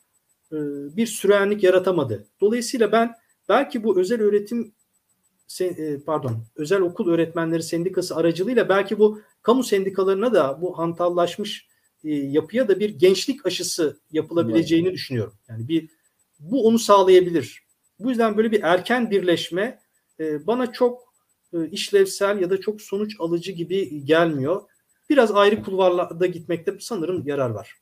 [0.52, 0.56] e,
[0.96, 2.26] bir sürenlik yaratamadı.
[2.40, 3.14] Dolayısıyla ben
[3.52, 4.74] belki bu özel öğretim
[5.60, 11.68] e, pardon özel okul öğretmenleri sendikası aracılığıyla belki bu kamu sendikalarına da bu hantallaşmış
[12.04, 15.34] e, yapıya da bir gençlik aşısı yapılabileceğini düşünüyorum.
[15.48, 15.88] Yani bir
[16.38, 17.62] bu onu sağlayabilir.
[17.98, 19.80] Bu yüzden böyle bir erken birleşme
[20.20, 21.12] e, bana çok
[21.70, 24.62] işlevsel ya da çok sonuç alıcı gibi gelmiyor.
[25.10, 27.81] Biraz ayrı kulvarlarda gitmekte sanırım yarar var.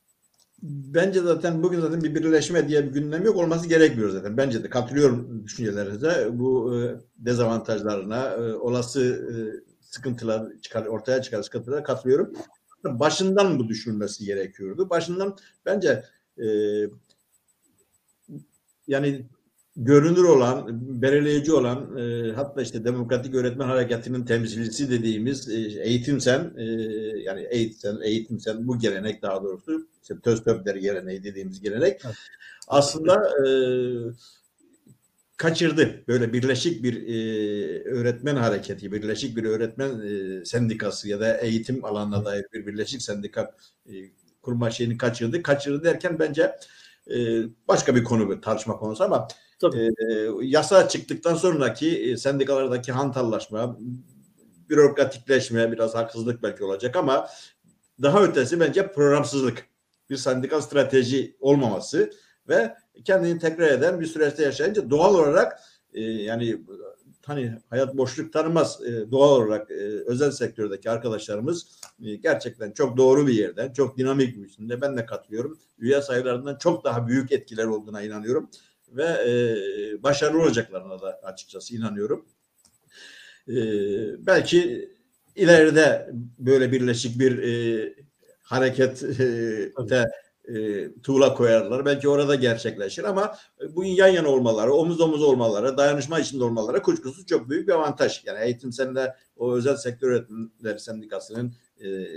[0.63, 4.37] Bence zaten bugün zaten bir birleşme diye bir gündem yok olması gerekmiyor zaten.
[4.37, 6.29] Bence de katılıyorum düşüncelerinize.
[6.31, 9.33] Bu e, dezavantajlarına, e, olası e,
[9.81, 12.33] sıkıntılar çıkar, ortaya çıkan sıkıntılara katılıyorum.
[12.83, 14.89] Başından bu düşürülmesi gerekiyordu.
[14.89, 16.03] Başından bence
[16.37, 16.47] e,
[18.87, 19.25] yani
[19.85, 20.67] görünür olan,
[21.01, 26.63] belirleyici olan e, hatta işte demokratik öğretmen hareketinin temsilcisi dediğimiz e, eğitimsen e,
[27.23, 32.15] yani eğitimsen, eğitimsen bu gelenek daha doğrusu işte Töztöpler geleneği dediğimiz gelenek Evet.
[32.67, 33.49] aslında e,
[35.37, 36.03] kaçırdı.
[36.07, 42.25] Böyle birleşik bir e, öğretmen hareketi, birleşik bir öğretmen e, sendikası ya da eğitim alanına
[42.25, 43.55] dair bir birleşik sendika
[43.85, 43.93] e,
[44.41, 45.43] kurma şeyini kaçırdı.
[45.43, 46.55] Kaçırdı derken bence
[47.11, 49.27] e, başka bir konu bir tartışma konusu ama
[49.61, 49.91] Tabii.
[50.11, 53.77] e, yasa çıktıktan sonraki e, sendikalardaki hantallaşma,
[54.69, 57.27] bürokratikleşme biraz haksızlık belki olacak ama
[58.01, 59.65] daha ötesi bence programsızlık.
[60.09, 62.11] Bir sendikal strateji olmaması
[62.49, 65.59] ve kendini tekrar eden bir süreçte yaşayınca doğal olarak
[65.93, 66.61] e, yani
[67.25, 71.67] hani hayat boşluk tanımaz e, doğal olarak e, özel sektördeki arkadaşlarımız
[72.03, 75.59] e, gerçekten çok doğru bir yerden çok dinamik bir biçimde ben de katılıyorum.
[75.79, 78.49] Üye sayılarından çok daha büyük etkiler olduğuna inanıyorum
[78.91, 82.25] ve e, başarılı olacaklarına da açıkçası inanıyorum.
[83.47, 83.55] E,
[84.25, 84.89] belki
[85.35, 87.93] ileride böyle birleşik bir e,
[88.43, 89.19] hareket e,
[89.89, 90.11] de
[91.03, 91.85] tuğla koyarlar.
[91.85, 93.35] Belki orada gerçekleşir ama
[93.69, 98.21] bu yan yana olmaları, omuz omuz olmaları, dayanışma içinde olmaları kuşkusuz çok büyük bir avantaj.
[98.25, 102.07] Yani eğitim senede o özel sektör öğretmenleri sendikasının e,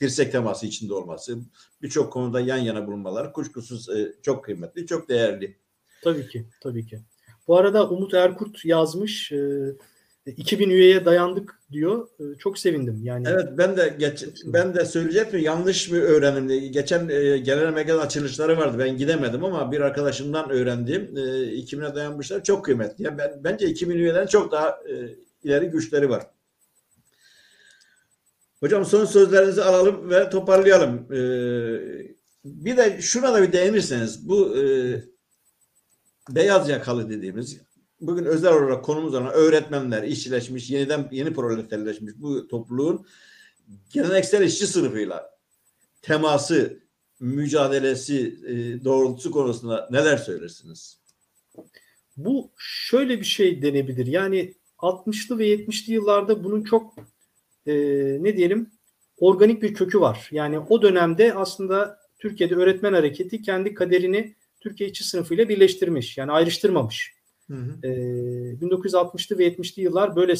[0.00, 1.38] dirsek teması içinde olması,
[1.82, 5.63] birçok konuda yan yana bulunmaları kuşkusuz e, çok kıymetli, çok değerli.
[6.04, 7.00] Tabii ki, tabii ki.
[7.48, 9.74] Bu arada Umut Erkurt yazmış, e,
[10.26, 12.08] 2000 üyeye dayandık diyor.
[12.20, 13.00] E, çok sevindim.
[13.02, 16.70] Yani Evet ben de geç, ben de söyleyecektim yanlış bir öğrenimdi.
[16.70, 18.76] Geçen e, genel mekan açılışları vardı.
[18.78, 22.44] Ben gidemedim ama bir arkadaşımdan öğrendiğim e, 2000'e dayanmışlar.
[22.44, 23.04] Çok kıymetli.
[23.04, 24.94] Yani ben, bence 2000 üyeden çok daha e,
[25.44, 26.26] ileri güçleri var.
[28.60, 31.12] Hocam son sözlerinizi alalım ve toparlayalım.
[31.12, 31.18] E,
[32.44, 34.62] bir de şuna da bir değinirseniz bu e,
[36.30, 37.60] beyaz yakalı dediğimiz
[38.00, 43.06] bugün özel olarak konumuz olan öğretmenler, işçileşmiş, yeniden yeni proleterleşmiş bu topluluğun
[43.90, 45.30] geleneksel işçi sınıfıyla
[46.02, 46.80] teması,
[47.20, 50.98] mücadelesi e, doğrultusu konusunda neler söylersiniz?
[52.16, 54.06] Bu şöyle bir şey denebilir.
[54.06, 56.94] Yani 60'lı ve 70'li yıllarda bunun çok
[57.66, 57.74] e,
[58.20, 58.70] ne diyelim
[59.16, 60.28] organik bir kökü var.
[60.32, 64.34] Yani o dönemde aslında Türkiye'de öğretmen hareketi kendi kaderini
[64.64, 66.18] Türkiye işçi sınıfıyla birleştirmiş.
[66.18, 67.14] Yani ayrıştırmamış.
[67.50, 67.86] Hı hı.
[67.86, 67.90] E,
[68.60, 70.34] 1960'lı ve 70'li yıllar böyle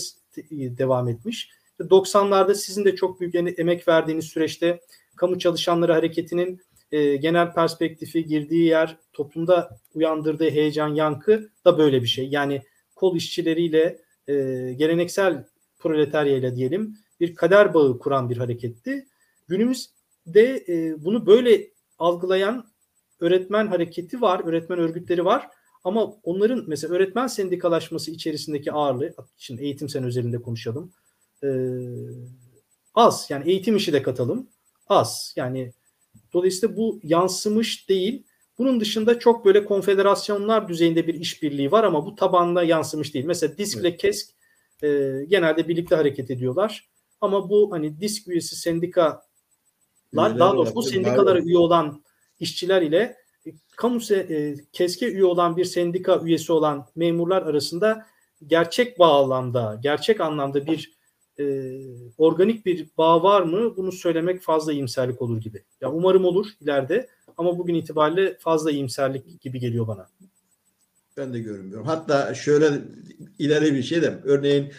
[0.50, 1.50] devam etmiş.
[1.80, 4.80] 90'larda sizin de çok büyük emek verdiğiniz süreçte
[5.16, 6.60] kamu çalışanları hareketinin
[6.92, 12.28] e, genel perspektifi, girdiği yer, toplumda uyandırdığı heyecan, yankı da böyle bir şey.
[12.28, 12.62] Yani
[12.94, 13.98] kol işçileriyle,
[14.28, 14.34] e,
[14.76, 15.44] geleneksel
[15.78, 19.06] proletaryayla diyelim bir kader bağı kuran bir hareketti.
[19.48, 22.73] Günümüzde e, bunu böyle algılayan
[23.24, 25.48] öğretmen hareketi var, öğretmen örgütleri var.
[25.84, 30.92] Ama onların mesela öğretmen sendikalaşması içerisindeki ağırlığı, şimdi eğitim sen özelinde konuşalım.
[31.44, 31.48] Ee,
[32.94, 34.48] az yani eğitim işi de katalım.
[34.86, 35.72] Az yani
[36.32, 38.26] dolayısıyla bu yansımış değil.
[38.58, 43.24] Bunun dışında çok böyle konfederasyonlar düzeyinde bir işbirliği var ama bu tabanda yansımış değil.
[43.24, 44.30] Mesela DISK ile KESK
[44.82, 44.88] e,
[45.28, 46.88] genelde birlikte hareket ediyorlar.
[47.20, 49.18] Ama bu hani DISK üyesi sendikalar
[50.16, 52.04] daha doğrusu bu sendikalara üye olan
[52.40, 53.16] işçiler ile
[53.76, 58.06] kamu e, keske üye olan bir sendika üyesi olan memurlar arasında
[58.46, 60.94] gerçek bağlamda, gerçek anlamda bir
[61.38, 61.44] e,
[62.18, 63.76] organik bir bağ var mı?
[63.76, 65.62] Bunu söylemek fazla iyimserlik olur gibi.
[65.80, 70.08] Ya umarım olur ileride ama bugün itibariyle fazla iyimserlik gibi geliyor bana.
[71.16, 71.86] Ben de görmüyorum.
[71.86, 72.70] Hatta şöyle
[73.38, 74.72] ileri bir şey de örneğin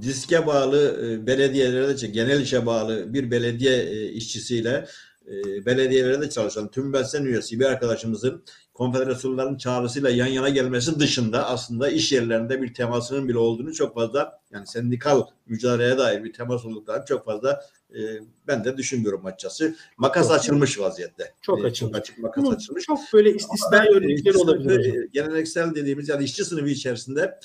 [0.00, 4.86] diske bağlı e, belediyelerde genel işe bağlı bir belediye e, işçisiyle
[5.28, 8.44] e, belediyelerde çalışan tüm belsen üyesi bir arkadaşımızın
[8.74, 14.40] konfederasyonların çağrısıyla yan yana gelmesi dışında aslında iş yerlerinde bir temasının bile olduğunu çok fazla
[14.50, 17.60] yani sendikal mücadeleye dair bir temas olduklarını çok fazla
[17.94, 18.00] e,
[18.46, 19.76] ben de düşünmüyorum açıkçası.
[19.96, 21.34] Makas çok, açılmış vaziyette.
[21.42, 21.78] Çok açılmış.
[21.78, 22.84] Çok açık makas Bunun açılmış.
[22.84, 24.94] Çok böyle istisnai örnekleri olabilir.
[24.94, 27.38] E, geleneksel dediğimiz yani işçi sınıfı içerisinde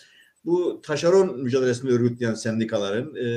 [0.46, 3.28] bu taşeron mücadelesini örgütleyen sendikaların e,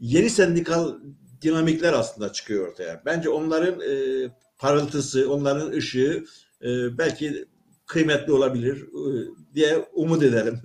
[0.00, 0.94] yeni sendikal
[1.42, 3.02] dinamikler aslında çıkıyor ortaya.
[3.06, 4.28] Bence onların e,
[4.58, 6.24] parıltısı, onların ışığı
[6.62, 7.44] e, belki
[7.86, 9.04] kıymetli olabilir e,
[9.54, 10.60] diye umut ederim.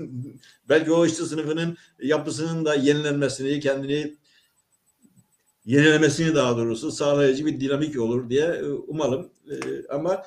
[0.70, 4.18] belki o işçi sınıfının yapısının da yenilenmesini, kendini
[5.66, 9.32] yenilemesini daha doğrusu sağlayıcı bir dinamik olur diye e, umalım.
[9.52, 10.24] E, ama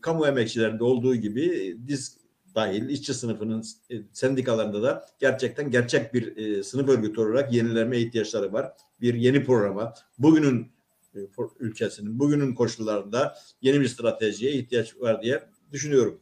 [0.00, 2.25] kamu emekçilerinde olduğu gibi diz
[2.56, 8.52] dahil işçi sınıfının e, sendikalarında da gerçekten gerçek bir e, sınıf örgütü olarak yenilenme ihtiyaçları
[8.52, 8.72] var.
[9.00, 10.72] Bir yeni programa, bugünün
[11.14, 11.18] e,
[11.60, 15.42] ülkesinin, bugünün koşullarında yeni bir stratejiye ihtiyaç var diye
[15.72, 16.20] düşünüyorum.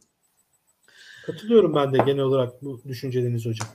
[1.25, 3.67] Katılıyorum ben de genel olarak bu düşünceleriniz hocam.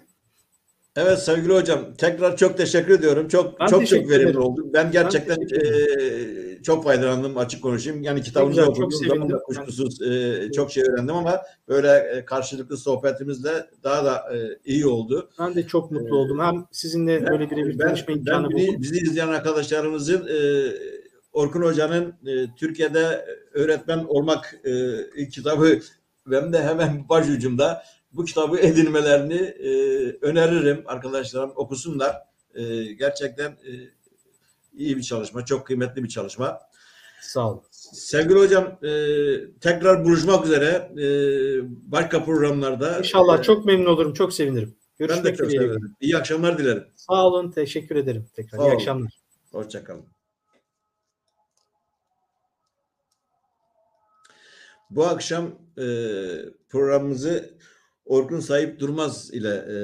[0.96, 3.28] Evet sevgili hocam tekrar çok teşekkür ediyorum.
[3.28, 4.70] Çok Ben çok çok verimli oldu.
[4.72, 8.02] Ben gerçekten eee, çok faydalandım açık konuşayım.
[8.02, 13.66] Yani kitabınızı okuduğum zaman da kuşkusuz eee, çok şey öğrendim ama böyle e, karşılıklı sohbetimizle
[13.84, 15.30] daha da e, iyi oldu.
[15.38, 16.38] Ben de çok mutlu oldum.
[16.40, 18.82] Hem sizinle böyle birebir Ben, tanışma imkanı ben bizi, buldum.
[18.82, 20.38] bizi izleyen arkadaşlarımızın e,
[21.32, 24.56] Orkun Hoca'nın e, Türkiye'de öğretmen olmak
[25.16, 25.78] e, kitabı
[26.26, 27.82] benim de hemen başucumda
[28.12, 29.70] bu kitabı edinmelerini e,
[30.22, 32.16] öneririm arkadaşlarım okusunlar.
[32.54, 33.70] E, gerçekten e,
[34.72, 36.60] iyi bir çalışma, çok kıymetli bir çalışma.
[37.22, 37.62] Sağ olun.
[37.92, 38.90] Sevgili hocam e,
[39.60, 41.06] tekrar buluşmak üzere e,
[41.92, 42.98] başka programlarda.
[42.98, 44.14] İnşallah e, çok memnun olurum.
[44.14, 44.76] Çok sevinirim.
[45.00, 45.96] ben de Görüşmek çok sevindim.
[46.00, 46.86] İyi akşamlar dilerim.
[46.96, 47.50] Sağ olun.
[47.50, 48.26] Teşekkür ederim.
[48.34, 48.58] Tekrar.
[48.58, 48.74] Sağ İyi olun.
[48.74, 49.12] akşamlar.
[49.52, 50.04] Hoşçakalın.
[54.90, 55.46] Bu akşam
[55.78, 55.84] e,
[56.68, 57.54] programımızı
[58.10, 59.74] Orkun Sayıp Durmaz ile e,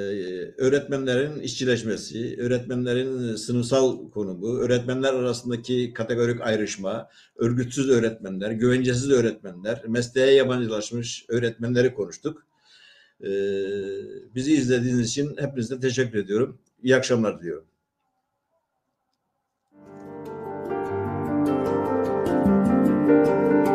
[0.62, 11.24] öğretmenlerin işçileşmesi, öğretmenlerin sınıfsal konumu, öğretmenler arasındaki kategorik ayrışma, örgütsüz öğretmenler, güvencesiz öğretmenler, mesleğe yabancılaşmış
[11.28, 12.46] öğretmenleri konuştuk.
[13.20, 13.30] E,
[14.34, 16.58] bizi izlediğiniz için hepinize teşekkür ediyorum.
[16.82, 17.64] İyi akşamlar diliyorum.
[23.06, 23.65] Thank